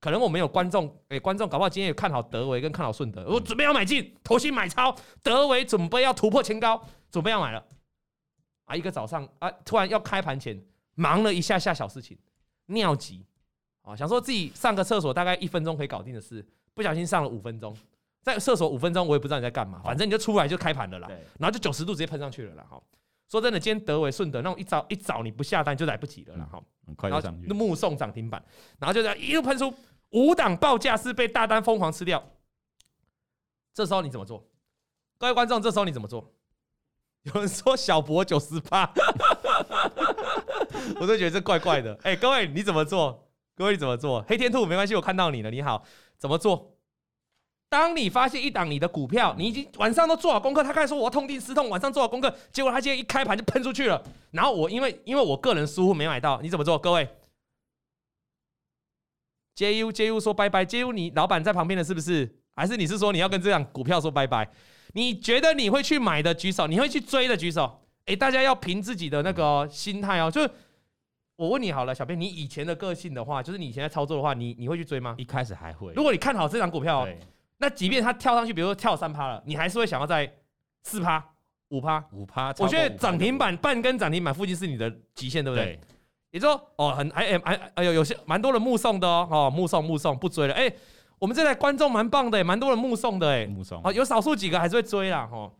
[0.00, 7.62] 可能我们有观众，哎、欸，观众搞不好今天也看好德维跟看好顺德，我准备要买进，投信买超，德维准备要突破前高，准备要买了。
[8.66, 10.62] 啊，一个早上啊，突然要开盘前，
[10.94, 12.16] 忙了一下下小事情，
[12.66, 13.24] 尿急
[13.86, 16.44] 啊，想说自己上个厕所大概一分钟可以搞定的事，
[16.74, 17.72] 不小心上了五分钟，
[18.20, 22.82] 在厕所五分钟，我也不知道你在干嘛，反正你就出来就开盘了啦，然后就九十度直接喷上去了啦，哈。
[23.28, 28.44] 说真的，今天德微顺德那种一早一早你不下单就来不及了啦，哈、嗯，很快就上去，目送涨停板，
[28.80, 29.72] 然后就这样一路喷出
[30.10, 32.20] 五档报价是被大单疯狂吃掉，
[33.72, 34.44] 这时候你怎么做？
[35.18, 36.32] 各位观众，这时候你怎么做？
[37.22, 38.92] 有人说小博九十八，
[41.00, 41.94] 我都觉得这怪怪的。
[42.02, 43.25] 哎、欸，各位你怎么做？
[43.56, 44.22] 各位怎么做？
[44.28, 45.82] 黑天兔没关系，我看到你了，你好，
[46.18, 46.76] 怎么做？
[47.68, 54.00] 当你发现一档你的股票，你已经晚上都做好功课，他开始说我要痛定思痛，晚上做好功课，结果他今天一开盘就喷出去了。
[54.30, 56.78] 然后我因为因为我个人疏忽没买到，你怎么做？
[56.78, 57.08] 各位
[59.56, 62.38] ，JU JU 说拜拜，JU 你老板在旁边的是不是？
[62.54, 64.48] 还是你是说你要跟这档股票说拜拜？
[64.92, 67.80] 你觉得你会去买的举手，你会去追的举手。
[68.04, 70.30] 哎，大家要凭自己的那个心态哦。
[70.30, 70.50] 就是
[71.36, 75.14] 我问你好了，小编，你以前的个性的话，就是你现在操作的话，你你会去追吗？
[75.18, 75.92] 一开始还会。
[75.94, 77.08] 如果你看好这档股票哦。
[77.58, 80.30] 那即便它跳上去，比如说跳三趴了，你还是会想要在
[80.82, 81.24] 四趴、
[81.70, 82.48] 五趴、五趴。
[82.58, 85.64] 我觉得涨停板半根涨停板附近是你的极限，对不对？
[85.64, 85.80] 对
[86.32, 90.52] 也就哦，很哎哎哎呦，有些蛮多人目送的哦，哦，目送目送不追了。
[90.52, 90.70] 哎，
[91.18, 93.80] 我们这台观众蛮棒的，蛮多人目送的，哎，目送。
[93.82, 95.50] 哦，有少数几个还是会追啦，哦。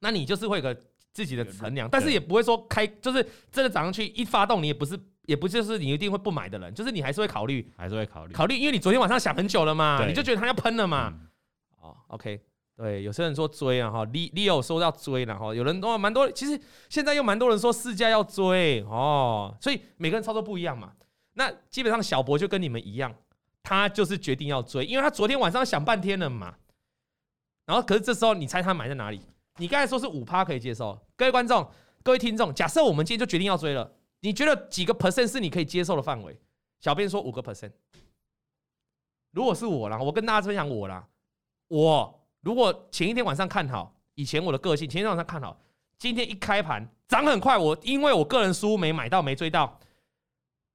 [0.00, 0.78] 那你就是会有个
[1.14, 5.00] 自己的衡量，但是也不会说开，就是真的涨上去一发动，你也不是。
[5.26, 11.14] 也不就是你一定会不买的人，就是你还是会考虑，还是会考虑，考虑，因为你昨天晚上想很久了嘛，你就觉得它要喷了嘛。
[11.80, 12.38] 哦，OK，
[12.76, 20.92] 对，有些人说追啊，哈，Leo 说要追然后，有人哦，蛮多，其实现在又蛮多人说市价要追哦，所以每个人操作不一样嘛。
[21.32, 23.14] 那基本上小博就跟你们一样，
[23.62, 26.54] 他就是决定要追，因为他昨天晚上想半天了嘛。
[27.64, 29.22] 然后可是这时候你猜他买在哪里？
[29.58, 31.68] 你刚才说是五趴可以接受，各位观众、
[32.02, 33.90] 各位听众，假设我们今天就决定要追了。
[34.20, 36.36] 你觉得几个 percent 是你可以接受的范围？
[36.80, 37.72] 小编说五个 percent。
[39.30, 41.06] 如果是我啦，我跟大家分享我啦。
[41.68, 45.60] 我如果前一天晚上看好，以前我的个性，前一天晚上看好，
[45.98, 49.78] 今天一开盘涨很快，我因为我个人输没买到，没追到，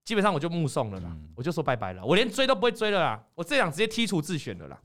[0.05, 4.81] 基本上我就目送了啦，我就说拜拜了，我连追都不会追了啦，我这样直接剔除自选了啦，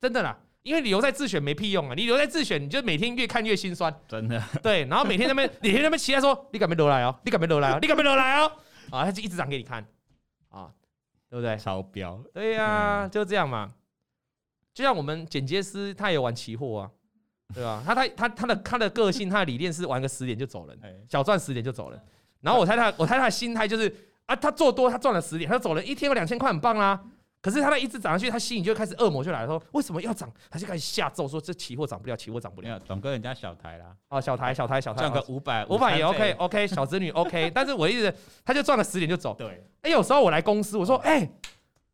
[0.00, 0.38] 真的啦。
[0.66, 1.94] 因为你留在自选没屁用啊！
[1.94, 3.94] 你留在自选，你就每天越看越心酸。
[4.08, 4.42] 真的。
[4.60, 7.14] 对，然后每天那边，每天那边期待说，你敢没留来哦？
[7.24, 7.78] 你敢没留来哦？
[7.80, 8.50] 你敢没留来 哦？
[8.90, 9.86] 啊，他就一直涨给你看，
[10.48, 10.68] 啊，
[11.30, 11.56] 对不对？
[11.56, 12.20] 超标。
[12.34, 13.72] 对呀、啊，就这样嘛。
[14.74, 16.90] 就像我们剪接师，他也玩期货啊，
[17.54, 17.80] 对吧？
[17.86, 20.76] 他他他他的他的个性，他的理念是玩个十点就走人，
[21.08, 22.02] 小赚十点就走人。
[22.40, 23.94] 然后我猜他，我猜他的心态就是
[24.26, 27.00] 啊，他做多，他赚了十点，他就走了，一天有两千块，很棒啦。
[27.46, 30.28] 可是他那一直涨上去，他心里就开始恶魔就来了，说为什么要涨？
[30.50, 32.76] 他就开始下咒，说这期货涨不了，期货涨不了。
[32.80, 38.12] 总哥人家小台啦，哦，小台小台小台赚个五百五百也 OK OK，小子女 OK， 但是我一直
[38.44, 39.32] 他就赚了十点就走。
[39.38, 41.30] 对，哎，有时候我来公司，我说哎，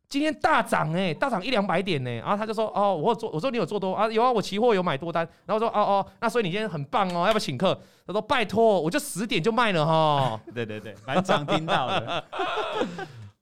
[0.09, 4.07] 今天大涨哎，大涨一两百点呢，然后他就说哦，我有做，我说你有做多啊？
[4.07, 5.23] 有啊，我期货有买多单。
[5.45, 7.79] 然后我说哦哦，那所以你今天很棒哦，要不要请客？
[8.07, 10.41] 他说拜托，我就十点就卖了哈。
[10.51, 12.23] 对对对，蛮常听到的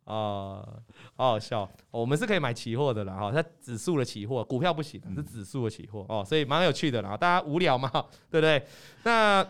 [0.04, 0.68] 啊。
[1.22, 7.88] 好好笑，我们是可以买期货的啦，哈，它指数的期货，股票不行，是指数的期货哦，所以蛮有趣的啦，大家无聊嘛，
[8.32, 8.66] 对不对？
[9.04, 9.48] 那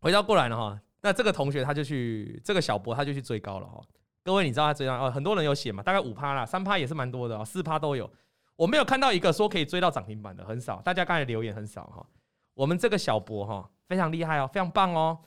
[0.00, 3.80] 回到过来了哈，那这个同学他就去，这个小博他就去追高了哈。
[4.22, 8.10] 各位你知道他追到哦，很多人有写嘛，大概五趴啦，三趴也是蛮多的哦，四趴都有。
[8.56, 10.82] 我没有看到一个说可以追到涨停板的，很少。
[10.82, 12.04] 大家刚才留言很少哈。
[12.52, 15.18] 我们这个小博哈非常厉害哦，非常棒哦。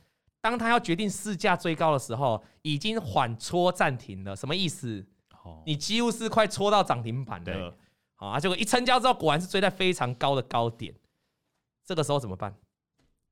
[0.42, 5.04] 当他要决定市价追高的时候，已经缓戳暂停了，什么意思？
[5.66, 7.74] 你几乎是快戳到涨停板的，
[8.16, 10.94] 啊，结果一成交之后，果然是追在非常高的高点。
[11.84, 12.56] 这个时候怎么办？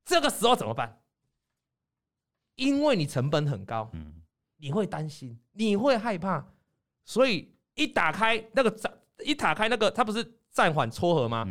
[0.04, 1.00] 这个时候怎么办？
[2.56, 3.90] 因为你成本很高，
[4.56, 6.44] 你会担心，你会害怕，
[7.04, 8.92] 所以一打开那个涨，
[9.24, 11.46] 一打开那个，它不是暂缓撮合吗？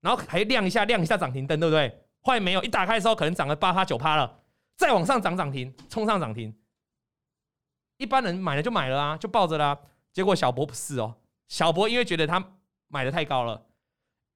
[0.00, 2.04] 然后还亮一下，亮一下涨停灯，对不对？
[2.20, 4.40] 后来没有，一打开的时候可能涨了八趴九趴了，
[4.76, 6.54] 再往上涨涨停，冲上涨停。
[7.98, 9.78] 一般人买了就买了啊，就抱着啦。
[10.12, 12.52] 结果小博不是哦，小博因为觉得他
[12.88, 13.66] 买的太高了，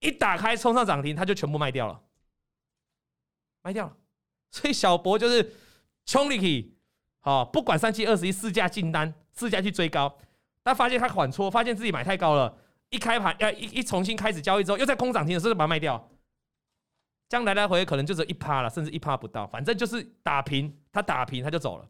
[0.01, 2.01] 一打开冲上涨停，他就全部卖掉了，
[3.62, 3.96] 卖掉了。
[4.51, 5.55] 所以小博就是
[6.05, 6.77] 冲力气，
[7.20, 10.14] 好，不管三七二十一，市价进单，市价去追高。
[10.62, 12.57] 他发现他缓错，发现自己买太高了，
[12.90, 16.09] 一开盘要一一重新开始交易之后，又在空涨停的时候把它卖掉。
[17.29, 21.88] 这样来来回回可能就只有一趴了，甚至一趴不到，反正就是打平，他打平他就走了。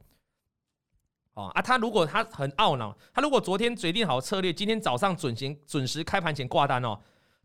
[1.35, 6.99] 哦啊，他如果他很懊恼，他如果昨天决定好策略，今天早上准行准时开盘前挂单哦，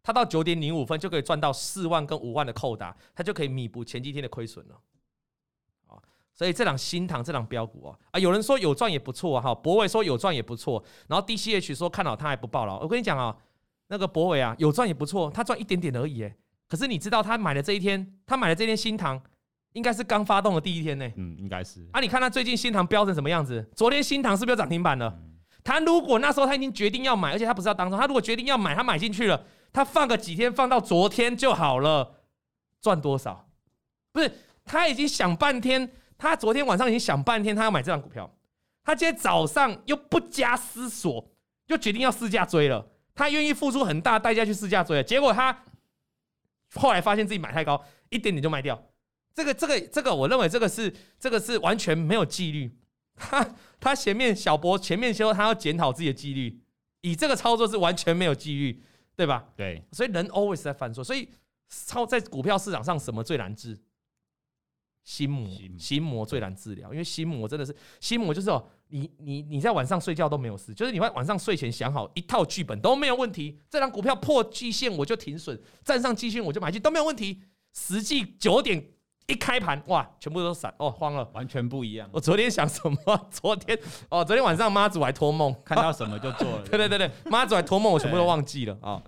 [0.04, 4.76] 他到九点零五分就可以赚到四万跟五万的扣打，他就可以弥补前几天的亏损了。
[5.88, 5.96] 啊，
[6.34, 12.78] 所以这档新塘这档标股啊，啊，有人说有赚也不错，哈，博伟说有赚也不错，然后 DCH 说看好他还不报了。
[12.80, 13.34] 我跟你讲啊，
[13.88, 16.36] 那个博伟啊，有赚也不错，他赚一点点而已，哎，
[16.68, 19.24] 可是你知道他买的这一天，他买的这天新塘。
[19.78, 22.02] 应该是刚发动的第一天呢，嗯，应该是啊。
[22.02, 23.64] 你看他最近新塘飙成什么样子？
[23.76, 25.16] 昨天新塘是不是有涨停板了？
[25.64, 32.24] 他如果那时候他已经决定要买，而且他不是要当中，他如果决定要买，他买进去了，他放个几天，放到昨天就好了，
[32.82, 33.48] 赚多少？
[34.12, 34.32] 不是，
[34.66, 38.34] 他已经想半天，他昨天晚上已经想半天，他要买这张股票，
[38.84, 41.30] 他今天早上又不加思索，
[41.68, 45.56] 又决定要试价追了，他愿意付出很大代价去试价追了，结果他
[46.74, 48.82] 后来发现自己买太高，一点点就卖掉。
[49.38, 52.76] 这个这个这个，我认为这个是这个是完全没有纪律。
[53.14, 56.60] 他他前面小博前面说他要检讨自己的纪律，
[57.02, 58.82] 以这个操作是完全没有纪律，
[59.16, 59.48] 对吧？
[59.56, 61.04] 对，所以人 always 在犯错。
[61.04, 61.30] 所以
[61.70, 63.78] 操在股票市场上，什么最难治？
[65.04, 65.48] 心魔，
[65.78, 77.44] 心魔最难治疗，因为心魔真的是心魔，就是哦，你你你在晚上睡觉都没有事，就是你会晚上睡前想好一套剧本都没有问题，这张股票破季线我就停损，站上季线我就买进都没有问题。
[77.72, 78.97] 实际九点。
[79.28, 82.10] 一开盘哇，全部都闪哦，慌了，完全不一样。
[82.14, 82.98] 我昨天想什么？
[83.30, 83.78] 昨天
[84.10, 86.64] 哦，昨天晚上妈祖还托梦， 看到什么就做了。
[86.72, 89.02] 对对对对，妈祖还托梦，我全部都忘记了啊。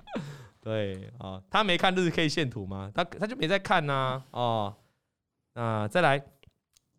[0.62, 2.91] 对啊，他没看日 K 线图吗？
[2.93, 4.21] 他他就没在看呐。
[4.32, 4.75] 哦，
[5.53, 6.21] 那再来，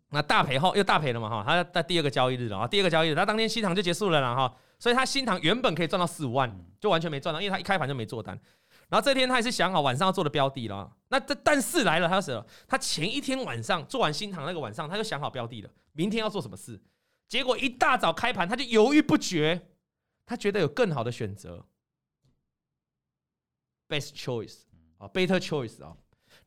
[0.09, 1.43] 那大赔后又大赔了嘛哈？
[1.47, 4.51] 他在第二个交易日了啊，第二个交易日，他当天新塘就结束了啦哈。
[4.79, 8.35] 所以他新塘原本可以赚到四五万，就完全没赚到，因为他一开盘就没做单。
[8.91, 12.45] 然后这天他也是想好晚上要做的标的了，那这但是来了，他死了。
[12.67, 16.77] 他前一天晚上做完新塘那个晚上，他就想好标的了，明天要做什么事。
[17.29, 19.69] 结果一大早开盘，他就犹豫不决，
[20.25, 21.65] 他觉得有更好的选择
[23.87, 24.63] ，best choice
[24.97, 25.95] 啊，better choice 啊。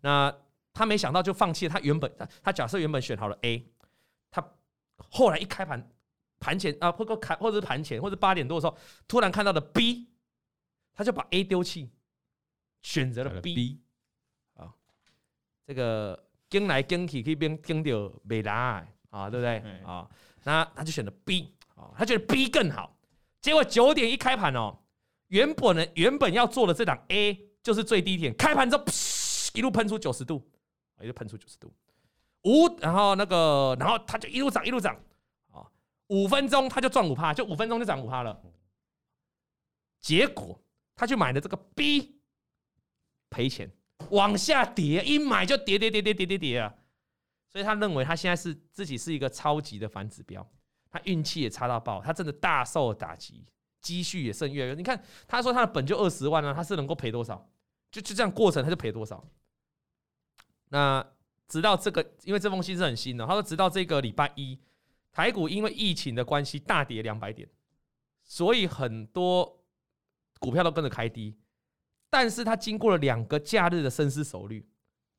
[0.02, 0.36] 那
[0.74, 3.72] 他没想到就放弃了他原本他他假设原本选好了 A，
[4.30, 4.46] 他
[4.98, 5.90] 后来一开盘
[6.38, 8.76] 盘前啊，或者开或者是盘前或者八点多的时候，
[9.08, 10.10] 突然看到了 B，
[10.92, 11.90] 他就把 A 丢弃。
[12.84, 13.80] 选择了 B
[14.52, 14.70] 啊，
[15.66, 20.06] 这个跟来跟去可以变跟掉没来啊，对不对啊？
[20.44, 22.94] 那他就选择 B 啊，他觉得 B 更好。
[23.40, 24.78] 结果九点一开盘哦，
[25.28, 28.84] 原本呢原本要做的这档 A 就是最低点，开盘之后
[29.54, 30.46] 一路喷出九十度，
[31.00, 31.72] 一路喷出九十度，
[32.42, 34.94] 五然后那个然后他就一路涨一路涨
[35.50, 35.66] 啊，
[36.08, 38.38] 五分钟他就赚五趴，就五分钟就涨五趴了。
[40.00, 40.62] 结果
[40.94, 42.20] 他去买的这个 B。
[43.34, 43.68] 赔钱，
[44.10, 46.72] 往下跌，一买就跌跌跌跌跌跌跌啊！
[47.48, 50.48] 所以他认为他现在是自己是一个超级的反指标，
[50.88, 53.44] 他运气也差到爆，他真的大受打击，
[53.80, 54.74] 积蓄也剩越来越。
[54.74, 57.50] 你看，他说他的本就二十万呢，他是能够赔多少？
[57.90, 59.24] 就就这样过程，他就赔多少？
[60.68, 61.04] 那
[61.48, 64.58] 直到这个，因为这封信是很新的，他说直到这个礼拜一，
[65.12, 67.48] 台股因为疫情的关系大跌两百点，
[68.24, 69.60] 所以很多
[70.40, 71.36] 股票都跟着开低。
[72.14, 74.64] 但是他经过了两个假日的深思熟虑，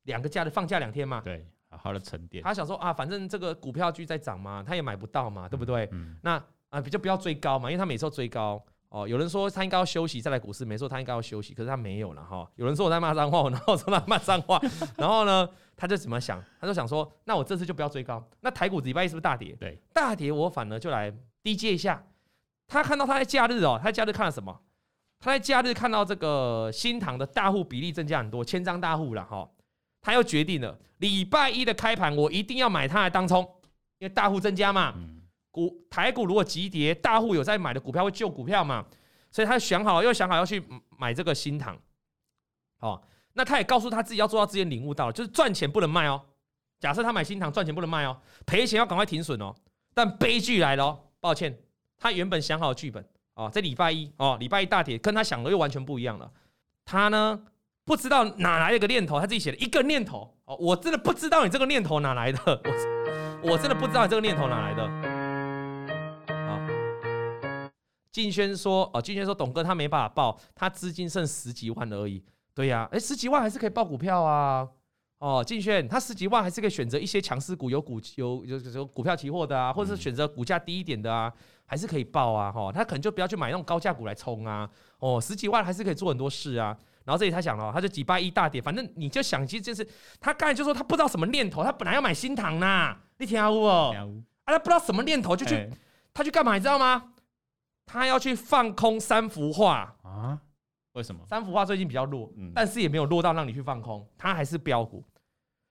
[0.04, 2.42] 两个假日放假两天嘛，对，好好的沉淀。
[2.42, 5.86] 他想说啊，反正这个股票继续在涨嘛，他也买不到嘛，对不对？
[5.92, 12.50] 嗯、那啊，比较不要追高嘛，因为他每次都追高哦，有人说他应该要休息再来股市，没错，他应该要休息，可是他没有了哈。
[12.54, 14.58] 有人说我在骂脏话， 然后说他骂脏话，
[14.96, 16.42] 然后呢，他就怎么想？
[16.58, 18.26] 他就想说，那我这次就不要追高。
[18.40, 19.54] 那台股礼拜一是不是大跌？
[19.60, 22.02] 对，大跌我反而就来低接一下。
[22.66, 24.58] 他看到他在假日哦，他在假日看了什么？
[25.18, 29.48] 他在假日看到这个新塘的大户比例增加很多，千张大户了哈。
[30.00, 33.42] 他又决定了礼拜一的开盘，我一定要买它来当冲，
[33.98, 34.92] 因为大户增加嘛。
[34.96, 35.14] 嗯
[35.50, 38.84] 股台股如果急跌，大户有在买的股票会救股票嘛？
[39.30, 40.62] 所以他想好，又想好要去
[40.98, 41.74] 买这个新塘。
[42.80, 43.02] 哦，
[43.32, 46.20] 那他也告诉他自己要做到之前领悟到了，就是赚钱不能卖哦。
[46.78, 49.54] 假设他买新塘赚钱不能卖哦，赔钱要赶快停损哦。
[49.94, 51.58] 但悲剧来了哦，抱歉，
[51.96, 53.02] 他原本想好的剧本
[53.36, 56.28] 哦，在礼拜一哦，礼拜一大跌，跟他想的又完全不一样了。
[56.84, 57.40] 他呢
[57.84, 62.38] 不知道哪来的一个念头，他自己写了一个念头哦，我真的不知道你这个念头哪来的，
[63.44, 65.16] 我我真的不知道你这个念头哪来的。
[68.10, 72.24] 静轩说：“哦，静轩说，董哥他没办法报，他资金剩十几万而已。
[72.54, 74.66] 对呀、啊，哎，十几万还是可以报股票啊。
[75.18, 81.30] 哦，静轩他十几万还是可以选择一些强势股，有股有有有股票期货的啊，或者是选择股价低一点的啊，
[81.66, 82.50] 还是可以报啊。
[82.50, 84.68] 哈，他可能就不要去买那种高价股来冲啊。
[84.98, 86.76] 哦，十几万还是可以做很多事啊。
[87.04, 89.86] 然后这里他想了，他就礼拜一大跌，反正你就想，其实就是
[90.18, 93.92] 他刚才就说他不知道什么念头，他本来要买新塘呐，你听无哦？
[94.44, 95.70] 啊，他不知道什么念头就去，
[96.14, 96.54] 他去干嘛？
[96.54, 97.12] 你知道吗？”
[97.88, 100.40] 他要去放空三幅画啊？
[100.94, 101.24] 为什么？
[101.28, 105.04] 三幅画最近比较弱，嗯、但是也没有弱到让你去放空，它还是标股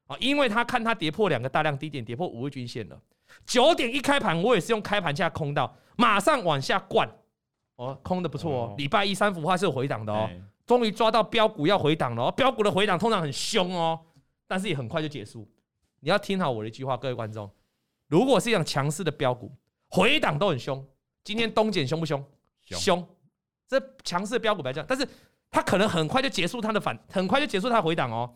[0.08, 0.16] 啊！
[0.22, 2.98] 因为他看他跌破两个大量低点，跌破五日均线了。
[3.46, 7.10] 九点一开盘，我也是用开盘价空到，马上往下灌
[7.76, 8.76] 哦，空的不错哦。
[8.78, 10.30] 礼、哦、拜一三幅画是有回档的哦，
[10.66, 12.32] 终于抓到标股要回档了哦。
[12.32, 14.00] 标股的回档通常很凶哦，
[14.48, 15.48] 但是也很快就结束。
[16.00, 17.50] 你要听好我的一句话，各位观众，
[18.08, 19.52] 如果是一样强势的标股，
[19.90, 20.86] 回档都很凶。
[21.24, 22.24] 今天东碱凶不凶？
[22.62, 23.08] 凶，
[23.68, 25.08] 这强势的标股来讲，但是
[25.50, 28.36] 它可能很快就结束它的反，很快就结束它的回档哦。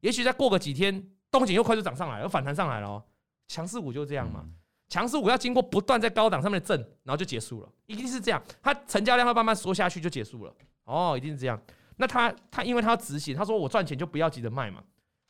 [0.00, 3.02] 也许再过个几天，东碱又快速涨上来，又反弹上来了哦。
[3.48, 4.44] 强势股就这样嘛，
[4.88, 8.42] 强势股要经过不断在高档上面的震，然后就结束了，一定是这样。
[8.62, 10.54] 它成交量会慢慢缩下去就结束了。
[10.84, 11.60] 哦，一定是这样。
[11.96, 14.82] 那他他因为他要执行，他说我赚钱就不要急着卖嘛，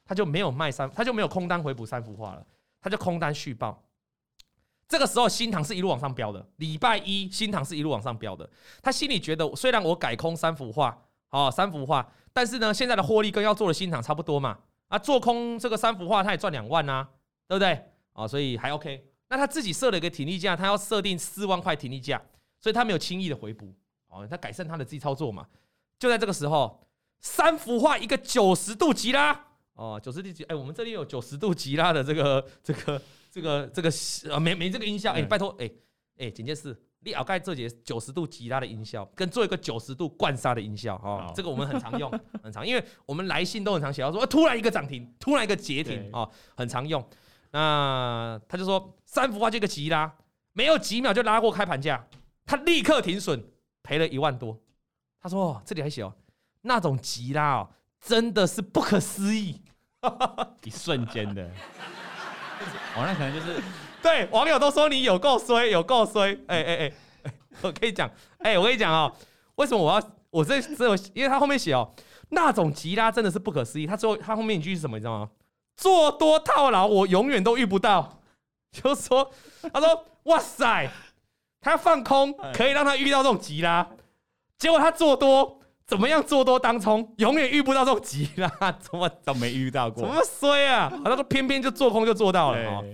[0.05, 2.46] 他就没有卖三，他就没有空单回补三幅画了，
[2.81, 3.83] 他就空单续报。
[4.88, 8.48] 这个时候新塘是一路往上飙的，礼拜一新塘是一路往上飙的。
[8.83, 10.96] 他心里觉得，虽然我改空三幅画，
[11.31, 14.59] 哦，三幅画，但是呢，现在的获利跟要做的新塘差不多嘛。
[14.88, 17.09] 啊，做空这个三幅画，他也赚两万呐，
[17.48, 17.85] 对不对？
[18.16, 19.05] 啊，所以还 OK。
[19.29, 22.20] 那他自己设了一个停利价，他要设定四万块停利价，
[22.59, 23.72] 所以他没有轻易的回补。
[24.09, 25.46] 哦，他改善他的自己操作嘛。
[25.98, 26.81] 就在这个时候，
[27.20, 33.00] 三幅画一个九十度急拉，哦，九十度急，哎，我们这里有九十度急拉的这个这个。
[33.29, 33.90] 这个这个
[34.31, 35.70] 呃没没这个音效哎，拜托哎
[36.16, 42.11] 哎，简介是你要盖这节九十度急拉的音效，跟做一个九十度灌沙的音效哦，这个我们很常用，
[42.42, 46.26] 很常，因为我们来信都很常写到说，突然一个涨停，突然一个跌停哦，
[46.57, 47.07] 很常用。
[47.57, 50.12] 那他就说三幅画这个急拉，
[50.53, 52.07] 没有几秒就拉过开盘价，
[52.45, 53.42] 他立刻停损，
[53.83, 54.61] 赔了一万多。
[55.23, 56.12] 他说、哦、这里还写哦，
[56.61, 59.62] 那种急拉哦，真的是不可思议，
[60.64, 61.51] 一瞬间的。
[62.95, 63.59] 哦，那可能就是
[64.03, 66.38] 对网友都说你有够衰，有够衰。
[66.49, 66.92] 哎哎哎，
[67.62, 69.11] 我跟你讲，哎、欸，我跟你讲哦，
[69.55, 70.95] 为什么我要我这只有？
[71.14, 71.90] 因为他后面写哦，
[72.29, 73.87] 那种急拉真的是不可思议。
[73.87, 74.99] 他最后他后面一句是什么？
[74.99, 75.31] 你知道吗？
[75.77, 78.21] 做多套牢，我永远都遇不到。
[78.73, 79.31] 就是说，
[79.73, 80.91] 他说哇塞，
[81.61, 83.89] 他放空可以让他遇到这种急拉，
[84.59, 85.61] 结果他做多。
[85.87, 90.03] 怎么样做多当冲，永远遇不到这种急啦， 怎么都没遇到过？
[90.03, 90.93] 怎么衰啊？
[91.05, 92.85] 他说偏偏就做空就做到了哦。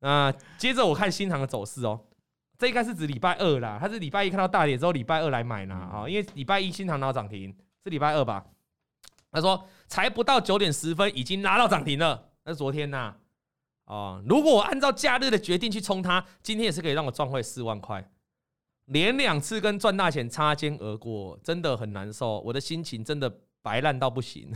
[0.00, 2.00] 那接着我看新塘的走势哦，
[2.58, 8.44] 这应该是指礼拜二啦，他是礼拜一看到大跌之后，礼拜二来买呢啊，因为礼拜一新塘拿到涨停，是礼拜二吧？
[9.34, 13.14] 他说才不到九点十分已经拉到涨停了，那是昨天呐。
[13.86, 18.08] 哦，如果我按照假日的决定去冲它，今天也是可以让我赚回四万块。
[18.86, 22.40] 连两次跟赚大钱擦肩而过，真的很难受。
[22.40, 23.30] 我的心情真的
[23.60, 24.50] 白烂到不行。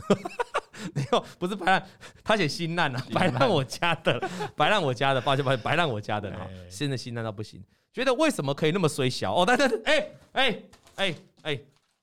[0.94, 1.86] 没有，不是白烂，
[2.22, 4.18] 他写心烂啊，白烂我家的，
[4.54, 7.62] 白烂我家的，抱歉抱歉，白烂我家的啊，真的心烂到不行。
[7.92, 9.34] 觉得为什么可以那么衰小？
[9.34, 10.62] 哦，但是哎哎
[10.94, 11.60] 哎哎，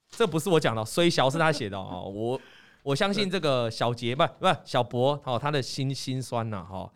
[0.09, 2.11] 这不是我讲的，衰小是他写的哦。
[2.13, 2.41] 我
[2.85, 6.91] 我相信这个小杰不不小博哦，他的心心酸呐哈。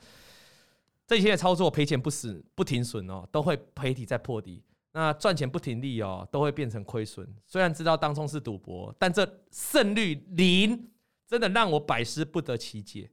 [1.08, 4.64] 这些操作赔钱不死不停损哦，都会赔底再破底。
[4.92, 7.28] 那赚钱不停利哦，都会变成亏损。
[7.48, 10.92] 虽然知道当中是赌博，但这胜率零，
[11.26, 13.10] 真的让我百思不得其解。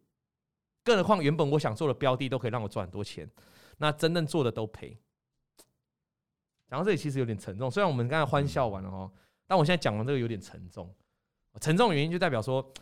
[0.84, 3.26] 更何况原本我想做的标的都可以让我赚很多钱，
[3.78, 4.94] 那真正做的都赔。
[6.68, 9.10] 讲到这里其实有点沉重，虽然我们刚才欢笑完了哦，
[9.46, 10.94] 但我现在讲完这个有点沉重。
[11.60, 12.72] 沉重的原因就代表说，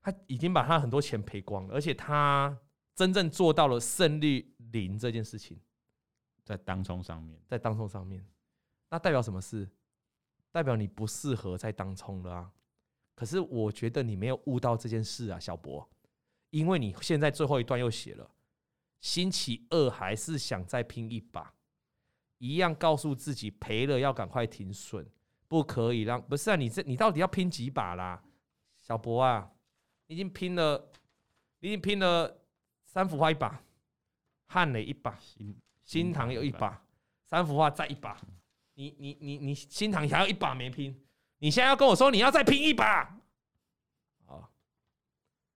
[0.00, 2.58] 他已经把他很多钱赔光了，而且他
[2.94, 5.60] 真正做到了胜率零这件事情，
[6.44, 8.26] 在当冲上面，在当冲上面，
[8.88, 9.68] 那代表什么事？
[10.52, 12.52] 代表你不适合在当冲了啊！
[13.14, 15.88] 可是我觉得你没有悟到这件事啊，小博，
[16.50, 18.28] 因为你现在最后一段又写了，
[19.00, 21.54] 星期二还是想再拼一把，
[22.38, 25.08] 一样告诉自己赔了要赶快停损。
[25.50, 26.54] 不可以让，不是啊？
[26.54, 28.22] 你这你到底要拼几把啦，
[28.78, 29.50] 小博啊？
[30.06, 30.92] 你已经拼了，
[31.58, 32.40] 你已经拼了
[32.84, 33.60] 三幅画一把，
[34.46, 35.18] 汉磊一把，
[35.82, 36.80] 新唐有一把，
[37.26, 38.16] 三幅画再一把，
[38.74, 40.96] 你你你你新唐还有一把没拼，
[41.38, 43.18] 你现在要跟我说你要再拼一把？
[44.26, 44.48] 啊，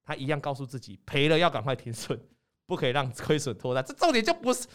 [0.03, 2.21] 他一样告诉自己赔了要赶快停损，
[2.67, 3.81] 不可以让亏损拖大。
[3.81, 4.67] 这重点就不是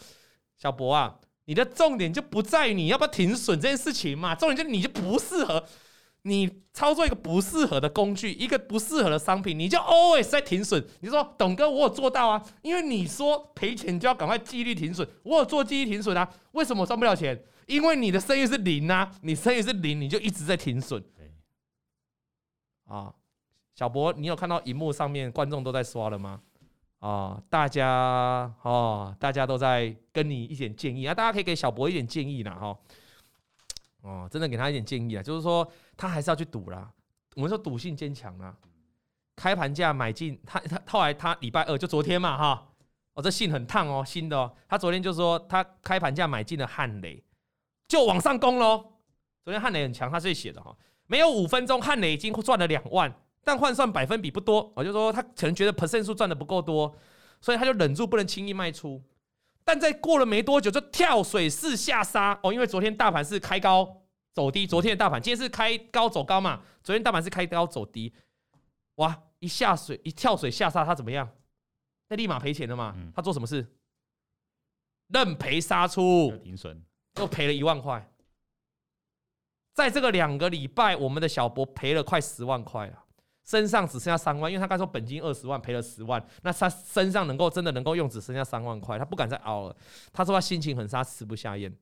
[0.56, 1.20] 小博啊。
[1.50, 5.66] 你的重点就不在于你要不要停损这件事情嘛，重点就是你就不适合，
[6.22, 10.86] 你操作一个不适合的工具，一个不适合的商品，你就 always 在停损。
[11.00, 17.42] 你说董哥，我有做到啊，因为你说赔钱就要赶快纪律停损，我有做纪律停损啊，为什么我赚不了钱？
[17.66, 21.02] 因为你的生意是零啊，你生意是零，你就一直在停损。
[22.86, 23.12] 啊，
[23.74, 26.42] 小博，你有看到荧幕上面观众都在刷了吗？
[27.00, 32.54] 啊、哦，大家哦，大家都在跟你一点建议啊，大家可以给小博一点建议啦。
[32.54, 34.28] 哈、哦。
[34.30, 36.90] 真的给他一点建议啊，就是说他还是要去赌啦。
[37.34, 38.56] 我们说赌性坚强啊，
[39.36, 42.68] 开盘价买进，他他后来他礼拜二就昨天嘛哈，
[43.12, 47.22] 哦这信很烫哦，新的哦，他昨天就说他开盘价买进了汉雷，
[47.88, 48.92] 就往上攻喽。
[49.44, 50.74] 昨天汉雷很强，他是写的哈，
[51.06, 53.14] 没有五分钟汉雷已经赚了两万。
[53.42, 56.94] 但换算百分比不多，我就说他可能觉得 percent 数赚的不够多，
[57.40, 59.02] 所以他就忍住不能轻易卖出。
[59.64, 68.12] 但在过了没多久就跳水式下杀哦，因为昨天大盘是开高走低，昨天的大盘今天是开高走高嘛，昨天大盘是开高走低，
[68.96, 71.28] 哇，一下水一跳水下杀他怎么样？
[72.08, 72.96] 那立马赔钱了嘛？
[73.14, 73.66] 他做什么事？
[75.08, 76.82] 认赔杀出，停损，
[77.18, 78.12] 又赔了一万块。
[79.74, 83.04] 在这个两个礼拜，我们的小博赔了快十万块啊。
[83.44, 89.76] 身上只剩下三万，因为他刚说本金二十万赔了十万，那他身上能够真的能够用只剩下三万块，他不敢再熬了。
[90.12, 91.74] 他说他心情很差，吃不下咽。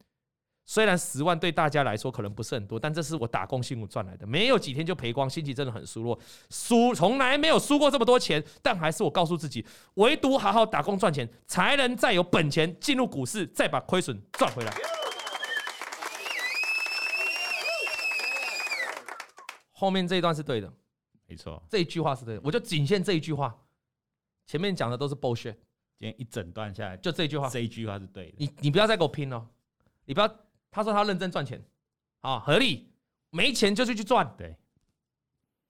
[0.70, 6.18] 虽然十万对大家来说可能不是很多，但这是我打工辛苦赚来的，没有几天就赔光，心情真的很失落。
[6.50, 14.72] 输从来没有输过这么多钱，但还是我告诉自己，唯独好好打工赚钱，才能再有本钱进入股市，再把亏损赚回来。
[19.72, 20.70] 后面这一段是对的。
[21.28, 23.56] 没错，这一句话是对的，我就仅限这一句话，
[24.46, 25.54] 前面讲的都是 bullshit。
[26.00, 28.34] 今天一整段下来，就这一句话，这一句话是对的。
[28.38, 29.46] 你你不要再给我拼了，
[30.04, 30.36] 你不要。
[30.70, 31.64] 他说他认真赚钱，
[32.20, 32.92] 啊，合理，
[33.30, 34.34] 没钱就去去赚。
[34.36, 34.54] 对，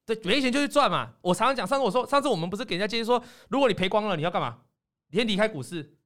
[0.05, 1.15] 对，没钱就去赚嘛。
[1.23, 4.59] 我常常讲，上次我说，上次我们不是给人家建议说，如果你赔光了，你要干嘛？
[5.09, 5.97] 你先离开股市，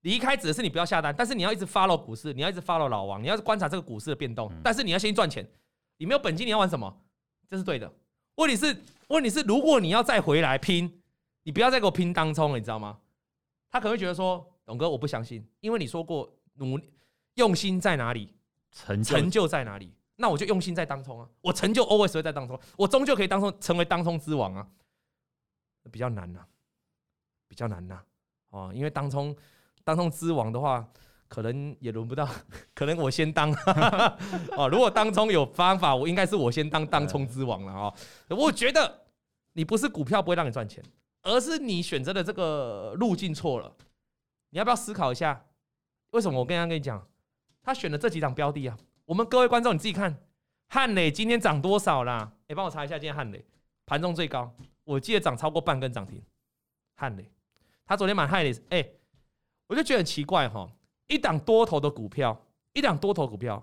[0.00, 5.48] 离开指的是你不要下单，但是你要一直 follow 股市，你要一直 follow 老王，你要观察这个股市的变动，嗯、但是你要先赚钱。
[5.96, 7.00] 你没有本金，你要玩什么？
[7.48, 7.90] 这是对的。
[8.42, 8.76] 问题是，
[9.06, 11.00] 问题是，如果你要再回来拼，
[11.44, 12.98] 你不要再给我拼当冲了，你知道吗？
[13.70, 16.76] 他可能会觉得说，董哥，我不相信，因为你说过努
[17.34, 18.34] 用心在哪里，
[18.72, 24.66] 成就成就在哪里，那我就用心在当冲啊，我成就 always 会在当冲，我终究可以当冲成为当冲之王啊，
[25.92, 26.46] 比较难呐、啊，
[27.46, 28.04] 比较难呐、啊，
[28.50, 29.34] 哦，因为当冲
[29.84, 30.86] 当冲之王的话。
[31.32, 32.28] 可能也轮不到，
[32.74, 33.50] 可能我先当
[34.54, 34.68] 哦。
[34.70, 37.94] 如果当中有方法，我应该是我先当当冲之王了啊。
[38.28, 39.06] 我觉得
[39.54, 40.84] 你不是股票不会让你赚钱，
[41.22, 43.74] 而是你选择的这个路径错了。
[44.50, 45.46] 你要不要思考一下？
[46.10, 47.02] 为什么我刚刚跟你讲，
[47.62, 48.76] 他选了这几档标的啊？
[49.06, 50.14] 我们各位观众你自己看，
[50.68, 52.30] 汉磊今天涨多少啦？
[52.46, 53.42] 你帮我查一下，今天汉磊
[53.86, 54.54] 盘中最高，
[54.84, 56.22] 我记得涨超过半根涨停。
[56.94, 57.32] 汉磊，
[57.86, 58.86] 他昨天买汉磊，哎，
[59.68, 60.70] 我就觉得很奇怪哈。
[61.12, 62.42] 一档多头的股票，
[62.72, 63.62] 一档多头股票，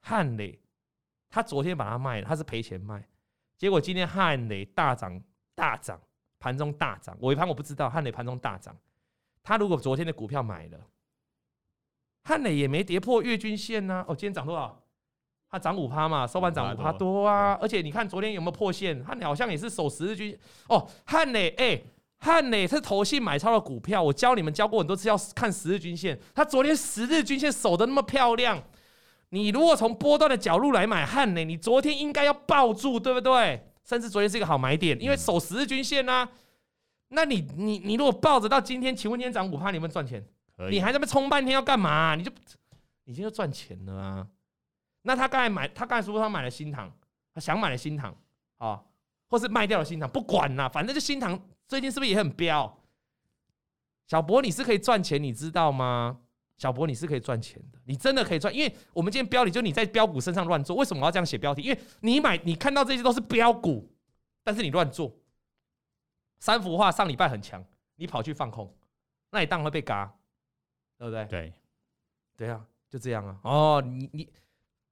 [0.00, 0.58] 汉磊，
[1.30, 3.06] 他昨天把它卖了，他是赔钱卖，
[3.56, 5.22] 结果今天汉磊大涨
[5.54, 6.00] 大涨，
[6.40, 8.76] 盘中大涨，尾盘我不知道，汉磊盘中大涨，
[9.44, 10.80] 他如果昨天的股票买了，
[12.24, 14.82] 汉磊也没跌破月均线呢、啊，哦，今天涨多少？
[15.48, 19.04] 它涨五趴嘛，收盘涨五趴多啊，而且你看昨天有没有破线？
[19.04, 20.36] 汉磊好像也是守十日均，
[20.68, 21.80] 哦，汉磊哎。
[22.18, 26.18] 汉磊是投信买超的股票，我教你们教过很多次，要看十日均线。
[26.34, 28.62] 他昨天十日均线守得那么漂亮，
[29.28, 33.68] 你如果从波段的角度来买汉磊，你昨天应该要抱住，对不对？
[33.84, 36.28] 甚至昨天是一个好买点，因为守十日均线呢、
[37.08, 40.24] 那你你你如果抱着到今天，请问今天涨五趴，你们赚钱？
[40.70, 42.14] 你还在那冲半天要干嘛？
[42.16, 42.32] 你就
[43.04, 44.26] 已经就赚钱了啊。
[45.02, 46.90] 那他刚才买，他刚才说他买了新唐，
[47.32, 48.12] 他想买了新唐
[48.56, 48.82] 啊，
[49.28, 51.38] 或是卖掉了新唐，不管啦，反正就新唐
[51.68, 52.82] 最近是不是也很飙？
[54.06, 56.20] 小博，你是可以赚钱，你知道吗？
[56.56, 61.62] 小博，你是可以赚钱的，你真的可以赚，因为我们今天标题就你在标股身上乱做，为什么我要这样写标题？
[61.62, 63.92] 因为你买，你看到这些都是标股，
[64.42, 65.14] 但是你乱做。
[66.38, 67.64] 三幅画上礼拜很强，
[67.96, 68.72] 你跑去放空，
[69.30, 70.14] 那你当然会被嘎，
[70.98, 71.24] 对不对？
[71.26, 71.52] 对，
[72.36, 73.40] 对啊，就这样啊。
[73.42, 74.32] 哦，你你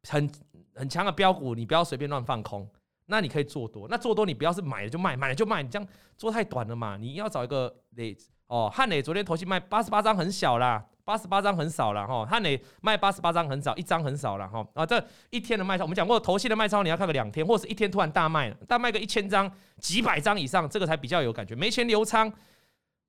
[0.08, 0.30] 很
[0.74, 2.68] 很强的标股，你不要随便乱放空，
[3.06, 6.96] 那你可以做多，那做多你不要是买了就卖，买了就卖，你这样做太短了嘛。
[6.96, 10.84] 你要找一个得哦，汉磊昨天投信卖八十八张很小啦。
[11.06, 21.54] 八十八张很少了哈，汉磊卖八十八张很少，一张很少了哈啊，这一天的卖超，我们讲过，投信的卖超你要看个两天，或者是一天突然大卖，大卖个一千张、几百张以上，这个才比较有感觉。
[21.54, 22.32] 没钱留仓，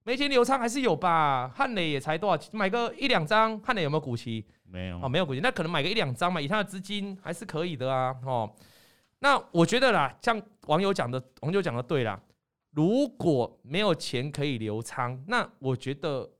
[0.03, 1.49] 没钱留仓还是有吧？
[1.55, 4.45] 汉磊也才多少，买个一两张，汉磊有没有股息？
[4.69, 8.13] 没有哦，没有股息，那可能买个一两张嘛，以他的资金还是可以的啊。
[8.25, 8.53] 哦，
[9.19, 12.21] 那我觉得啦，像网友讲的，网友讲的对啦，
[12.71, 16.31] 如果没有钱可以留仓，那我觉得。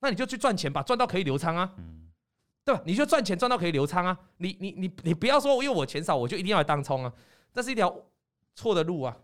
[0.00, 1.74] 那你就去赚钱吧，赚到可以留仓啊，
[2.64, 2.80] 对吧？
[2.86, 7.12] 你就赚钱赚到可以留仓啊，你你你你不要说因为我钱少我就一定要来当冲啊，
[7.52, 7.92] 这是一条
[8.54, 9.16] 错的路啊，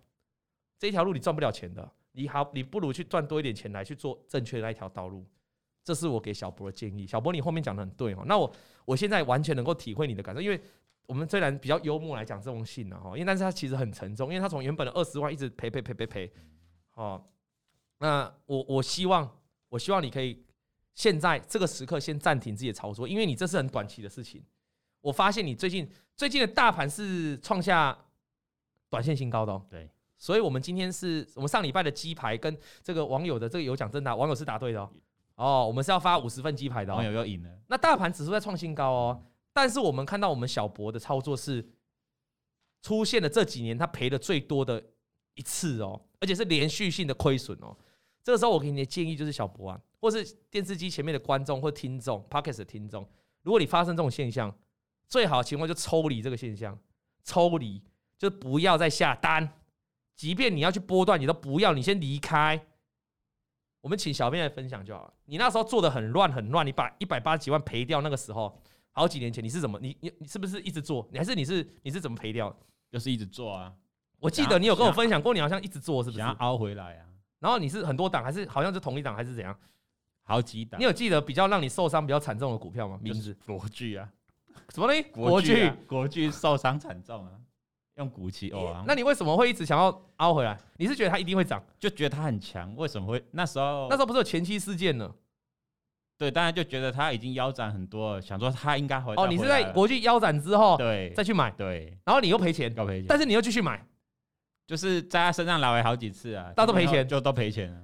[0.77, 5.25] 这一条路你赚不了钱的，你好，你不如去赚多一点钱来去做正确的那一条道路，
[5.85, 7.07] 这是我给小博的建议。
[7.07, 8.53] 小博，你后面讲的很对哦，那我
[8.85, 10.61] 我现在完全能够体会你的感受，因为
[11.07, 16.33] 我们虽然比较幽默来讲这封信呢哈，因为但是它其实很沉重，因为它从原本的二十万一直赔赔赔赔赔，
[16.95, 17.25] 哦，
[17.99, 19.39] 那我我希望
[19.69, 20.45] 我希望你可以。
[20.97, 24.41] 现在这个时刻先暂停自己的操作，因为你这是很短期的事情。
[25.01, 27.99] 我发现你最近最近的大盘是创下
[28.89, 29.67] 短线新高的哦。
[29.69, 34.91] 对，所以我们今天是我们上礼拜的鸡排跟这个网友的这个有奖征答，网友是答对的哦。
[35.35, 36.95] 哦，我们是要发五十份鸡排的哦。
[36.95, 37.51] 网友要赢了。
[37.67, 39.23] 那大盘指数在创新高哦，
[39.55, 41.67] 但是我们看到我们小博的操作是
[42.83, 44.85] 出现了这几年他赔的最多的
[45.33, 47.75] 一次哦，而且是连续性的亏损哦。
[48.23, 49.81] 这个时候我给你的建议就是小博啊。
[50.01, 53.09] 或是电视机前面的观众或听众 p o c k e t 的听众，
[53.41, 54.55] 如果你发生这种现象，
[55.09, 56.79] 最好的情况就抽离这个现象，
[57.23, 57.83] 抽离
[58.19, 59.61] 就不要再下单，
[60.15, 62.67] 即便你要去波段，你都不要，你先离开。
[63.81, 65.15] 我们请小编来分享就好了。
[65.25, 68.61] 你那时候做的很乱很乱，你把一百八十几万赔掉，那个时候
[68.95, 69.79] 好几年前你是怎么？
[69.81, 71.07] 你你你是不是一直做？
[71.13, 72.57] 你还是你是你是怎么赔掉？
[72.91, 73.71] 就是一直做啊。
[74.21, 76.19] 我记得你有跟我分享过，你好像一直做，是不是？
[76.19, 77.07] 想要凹回来啊。
[77.41, 79.55] 然后你是很多档，还是好像是同一档，还是怎样？
[80.23, 82.99] 好几档，你有记得比较让你受伤比较惨重的股票吗？
[83.03, 83.37] 名字？
[83.45, 84.09] 国巨啊，
[84.71, 85.03] 什么呢？
[85.13, 87.33] 国巨，国巨受伤惨重啊，
[87.97, 88.83] 用股期哦。
[88.87, 90.59] 那你为什么会一直想要凹回来？
[90.79, 92.75] 你是觉得它一定会涨，就觉得它很强？
[92.77, 93.89] 为什么会那时候？
[93.91, 95.13] 那时候不是有前期事件呢？
[96.17, 99.15] 对，大家就觉得他已经腰斩很多了，想说他应该回。
[99.17, 103.85] 哦，你是在国际腰斩之后，对，再去买，对，然后你又赔钱，又赔钱，但是你又继续买，
[104.67, 107.81] 就是在他身上来回好几次啊，大都赔钱，就都赔钱了。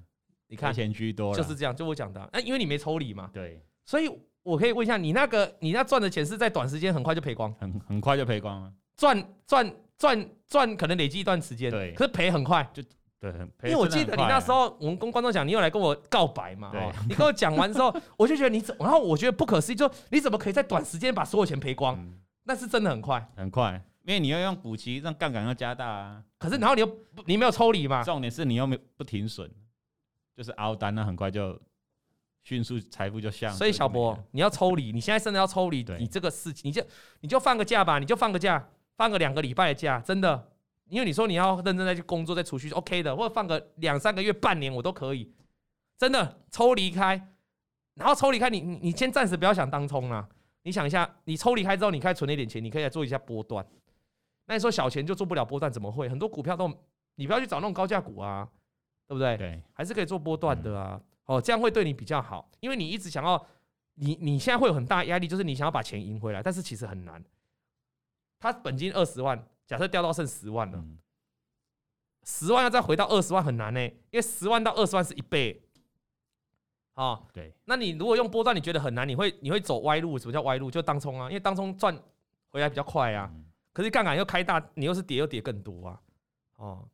[0.48, 2.28] 你看钱居多，就是这样，就我讲的。
[2.32, 4.08] 那因为你没抽离嘛，对，所以
[4.42, 8.72] 我可以问一下，你那个你那赚的钱是在短时间很快就赔光，很很快就赔光了。
[8.96, 9.16] 赚
[9.46, 12.82] 赚赚赚，可能累积一段时间，对，可是赔很快，就
[13.20, 13.40] 对，很。
[13.64, 21.96] 因为我记得你那时候，我们跟观众讲，你又来跟我告白嘛，对，你跟我讲完之后，我就觉得你怎，然后我觉得不可思议，就你怎么可以在短时间把所有钱赔光？
[22.44, 26.24] 那是真的很快，很快，因为你要用股息，让杠杆要加大啊。
[26.38, 28.02] 可是然后你又你没有抽离嘛？
[28.02, 29.48] 重点是你又没不停损。
[30.36, 31.60] 就是凹单，那很快就
[32.44, 33.50] 迅速财富就下。
[33.50, 36.82] 所以小博，你要抽离，你现在真的要抽离，你这个事情，你就
[37.20, 38.66] 你就放个假吧，你就放个假，
[38.96, 40.48] 放个两个礼拜的假，真的，
[40.90, 45.32] 因为你说你要认真再去工作再储蓄，OK 的，或者放个两三个月、半年我都可以，
[45.96, 47.34] 真的抽离开，
[47.94, 50.28] 然后抽离开，你你你先暂时不要想当冲啊，
[50.62, 53.66] 你想一下，你抽离开之后，你开始存了一点钱，你可以来做一下波段。
[54.46, 56.08] 那你说小钱就做不了波段，怎么会？
[56.08, 56.68] 很多股票都，
[57.14, 58.48] 你不要去找那种高价股啊。
[59.06, 59.36] 对不对？
[59.36, 61.00] 对，还是可以做波段的啊。
[61.24, 63.44] 哦，这样会对你比较好，因为你一直想要，
[63.94, 67.20] 你你现在会有很大压力，就是你想要把钱赢回来，但是其实很难。
[68.38, 70.84] 他本金二十万，假设掉到剩十万了，
[72.24, 75.62] 十万要再回到二十万很难呢，因为十万到二十万是一倍。
[76.94, 77.54] 啊，对。
[77.66, 80.18] 那你如果用波段，你觉得很难，你会你会走歪路？
[80.18, 80.68] 什么叫歪路？
[80.68, 81.96] 就当冲啊，因为当冲赚
[82.48, 83.32] 回来比较快啊。
[83.72, 86.00] 可是杠杆又开大，你又是跌又跌更多啊。
[86.56, 86.88] 哦。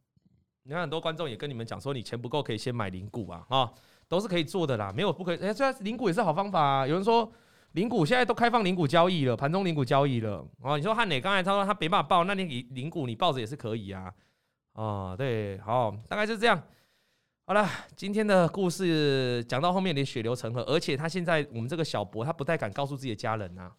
[0.64, 3.72] 你看很多观众也跟你们讲说，你钱不够可以先买零股啊，啊，
[4.06, 5.38] 都是可以做的啦，没有不可以。
[5.38, 6.86] 哎，虽然零股也是好方法啊。
[6.86, 7.32] 有人说
[7.76, 10.42] 零股现在都开放零股交易了，盘中零股交易了。
[10.62, 14.10] 哦，你说汉磊刚才他说他没办法报，那你零股你抱着也是可以啊。
[14.72, 16.60] 哦，对，好，大概就这样。
[17.44, 23.70] 好了，今天的故事讲到后面有点血流成河，而且他现在我们这个小博他不太敢告诉自己的家人啊，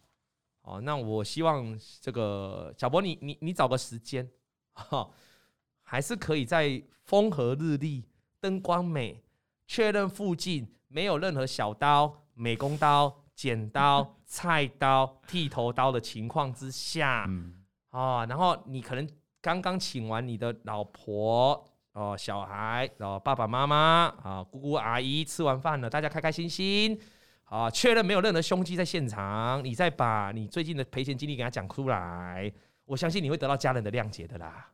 [0.62, 4.30] 哦，那我希望这个小博你你你找个时间，
[4.74, 5.10] 哈，
[5.82, 8.04] 还是可以在风和日丽、
[8.38, 9.20] 灯光美、
[9.66, 17.54] 确认附近没有任何小刀、美工刀、剪刀、 菜刀、剃头刀的情况之下，嗯，
[17.90, 19.08] 啊，然后你可能
[19.40, 21.64] 刚刚请完你的老婆。
[21.92, 26.96] 哦，小孩，然后爸爸妈妈啊，姑姑阿姨吃完饭了，大家开开心心
[27.44, 32.52] 啊，确认没有任何凶器在现场，你再把你最近的赔钱经历给他讲出来，
[32.84, 34.68] 我相信你会得到家人的谅解的啦，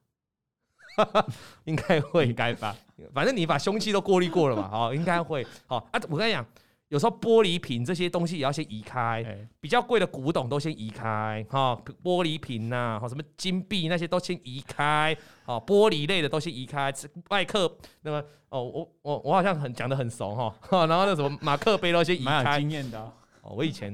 [1.65, 2.77] 应该会，应该吧，
[3.15, 6.45] 反正你把凶器都过滤过了嘛，好，应该会，好啊，我跟你讲。
[6.95, 16.95] 有时候玻璃瓶这些东西也要先移开，比较贵的古董都先移开，哈，玻璃瓶呐，哈，什么金币那些都先移开，哦，玻璃类的都先移开，
[17.31, 23.01] 外客那个哦，我我我好像很讲得很熟哈，然后那什么马克杯都先移开，经验的
[23.43, 23.93] 哦，我以前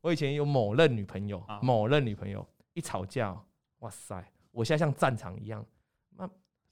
[0.00, 3.38] 我以前有某任女朋友，某任女朋友一吵架，
[3.80, 5.62] 哇塞，我现在像战场一样，
[6.16, 6.26] 那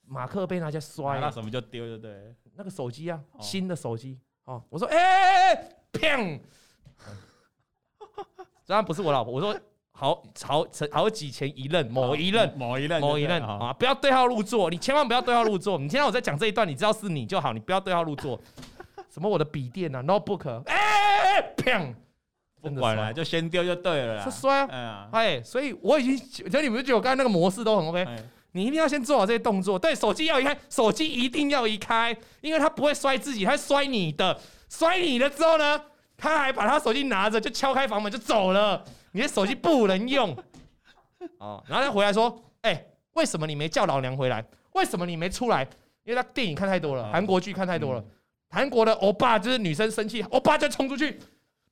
[0.06, 4.18] 马克杯拿去摔，那什么就丢就对，那个手机啊，新的手机。
[4.46, 6.40] 哦，我说，哎哎哎，砰！
[8.66, 9.54] 当然不是我老婆，我说
[9.92, 13.72] 好好好几前一任，某一任，某一任，某一任啊！
[13.72, 15.78] 不要对号入座，你千万不要对号入座。
[15.78, 18.40] 你听到我在讲这一段，你知道是你就好，你不要对号入座。
[19.08, 21.94] 什么我的笔电啊，notebook，哎哎哎，砰！
[22.60, 24.24] 不管了，就先丢就对了啦。
[24.24, 28.06] 是摔啊，哎，所以我已经，所以你们觉得我刚才那个模式都很 OK。
[28.56, 34.40] 你一定要先做好这些动作，对，手机要移开，手机一定要移开，因为他不会摔自己，他摔你的，
[34.70, 35.78] 摔你了之后呢，
[36.16, 38.82] 他还把他手机拿着就敲开房门就走了，
[39.12, 40.34] 你的手机不能用，
[41.36, 44.42] 哦，然后他回来说，哎、欸，为什么你没叫老娘回来？
[44.72, 45.62] 为什么你没出来？
[46.04, 48.02] 因为他电影看太多了，韩国剧看太多了，
[48.48, 51.20] 韩国的欧巴就是女生生气，欧巴就冲出去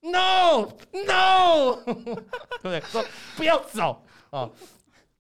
[0.03, 1.77] ，no no，
[2.61, 2.81] 对不对？
[2.83, 3.03] 说
[3.39, 4.05] 不要走！
[4.29, 4.51] 啊。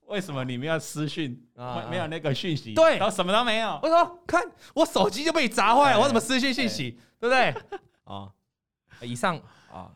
[0.06, 1.86] 为什么你们要私讯啊？
[1.90, 3.78] 没有那个讯息，对，然后什么都没有。
[3.82, 4.42] 我说，看
[4.74, 6.98] 我手机就被你砸坏了，我怎么私讯讯息？
[7.18, 7.54] 对不对？
[8.04, 8.30] 啊，
[9.00, 9.40] 以上
[9.72, 9.90] 啊，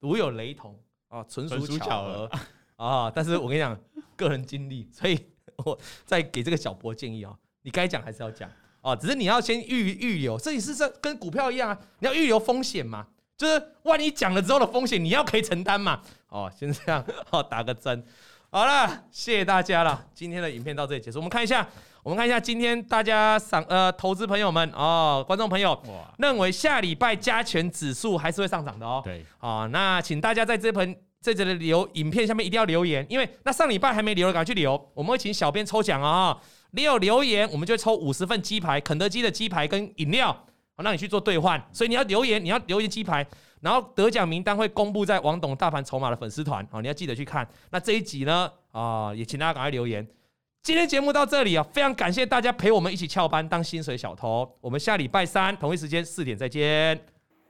[0.00, 2.30] 如有雷同啊，纯属巧合
[2.76, 3.10] 啊。
[3.14, 3.78] 但是我跟你讲，
[4.16, 5.18] 个人经历，所以
[5.58, 7.32] 我再给这个小博建议啊，
[7.62, 8.50] 你该讲还是要讲
[8.80, 13.06] 啊，只是你要先预预留，这也是这跟股票一样啊，你要预留风险嘛，
[13.36, 16.02] 就是万一讲了之后的风险，你要可以承担嘛。
[16.28, 18.04] 哦，先这样，好，打个针。
[18.54, 20.04] 好了，谢谢大家了。
[20.12, 21.16] 今天的影片到这里结束。
[21.16, 21.66] 我们看一下，
[22.02, 25.82] 我们看一下今天大家上呃投资朋友们哦，观众朋友
[26.18, 29.00] 认为下礼拜加权指数还是会上涨的哦。
[29.02, 34.78] 对，哦，那请大家在这盆这这里留影片下面一定要留言，因为那上礼拜还没留的赶快去留。
[34.92, 36.38] 我们会请小编抽奖啊，
[36.72, 40.30] 你有留言，我们就会抽五十份鸡排，肯德基的鸡排跟饮料，
[40.76, 41.58] 好，让你去做兑换。
[41.72, 43.26] 所以你要留言，你要留言鸡排。
[43.62, 47.48] 然后得奖名单会公布在王董大盘筹码的粉丝团，好，你要记得去看。
[47.70, 50.04] 那这一集呢，啊，也请大家赶快留言。
[50.64, 54.52] 今天节目到这里啊，非常感谢大家陪我们一起翘班当薪水小偷。
[54.60, 57.00] 我们下礼拜三同一时间四点再见。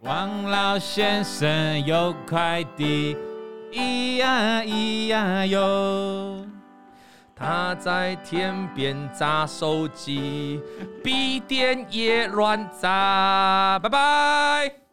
[0.01, 3.17] 王老先生有快递，
[3.73, 6.47] 咿呀咿呀哟，
[7.35, 10.61] 他在天边砸手机，
[11.03, 13.79] 笔电也乱砸。
[13.83, 14.82] 拜拜。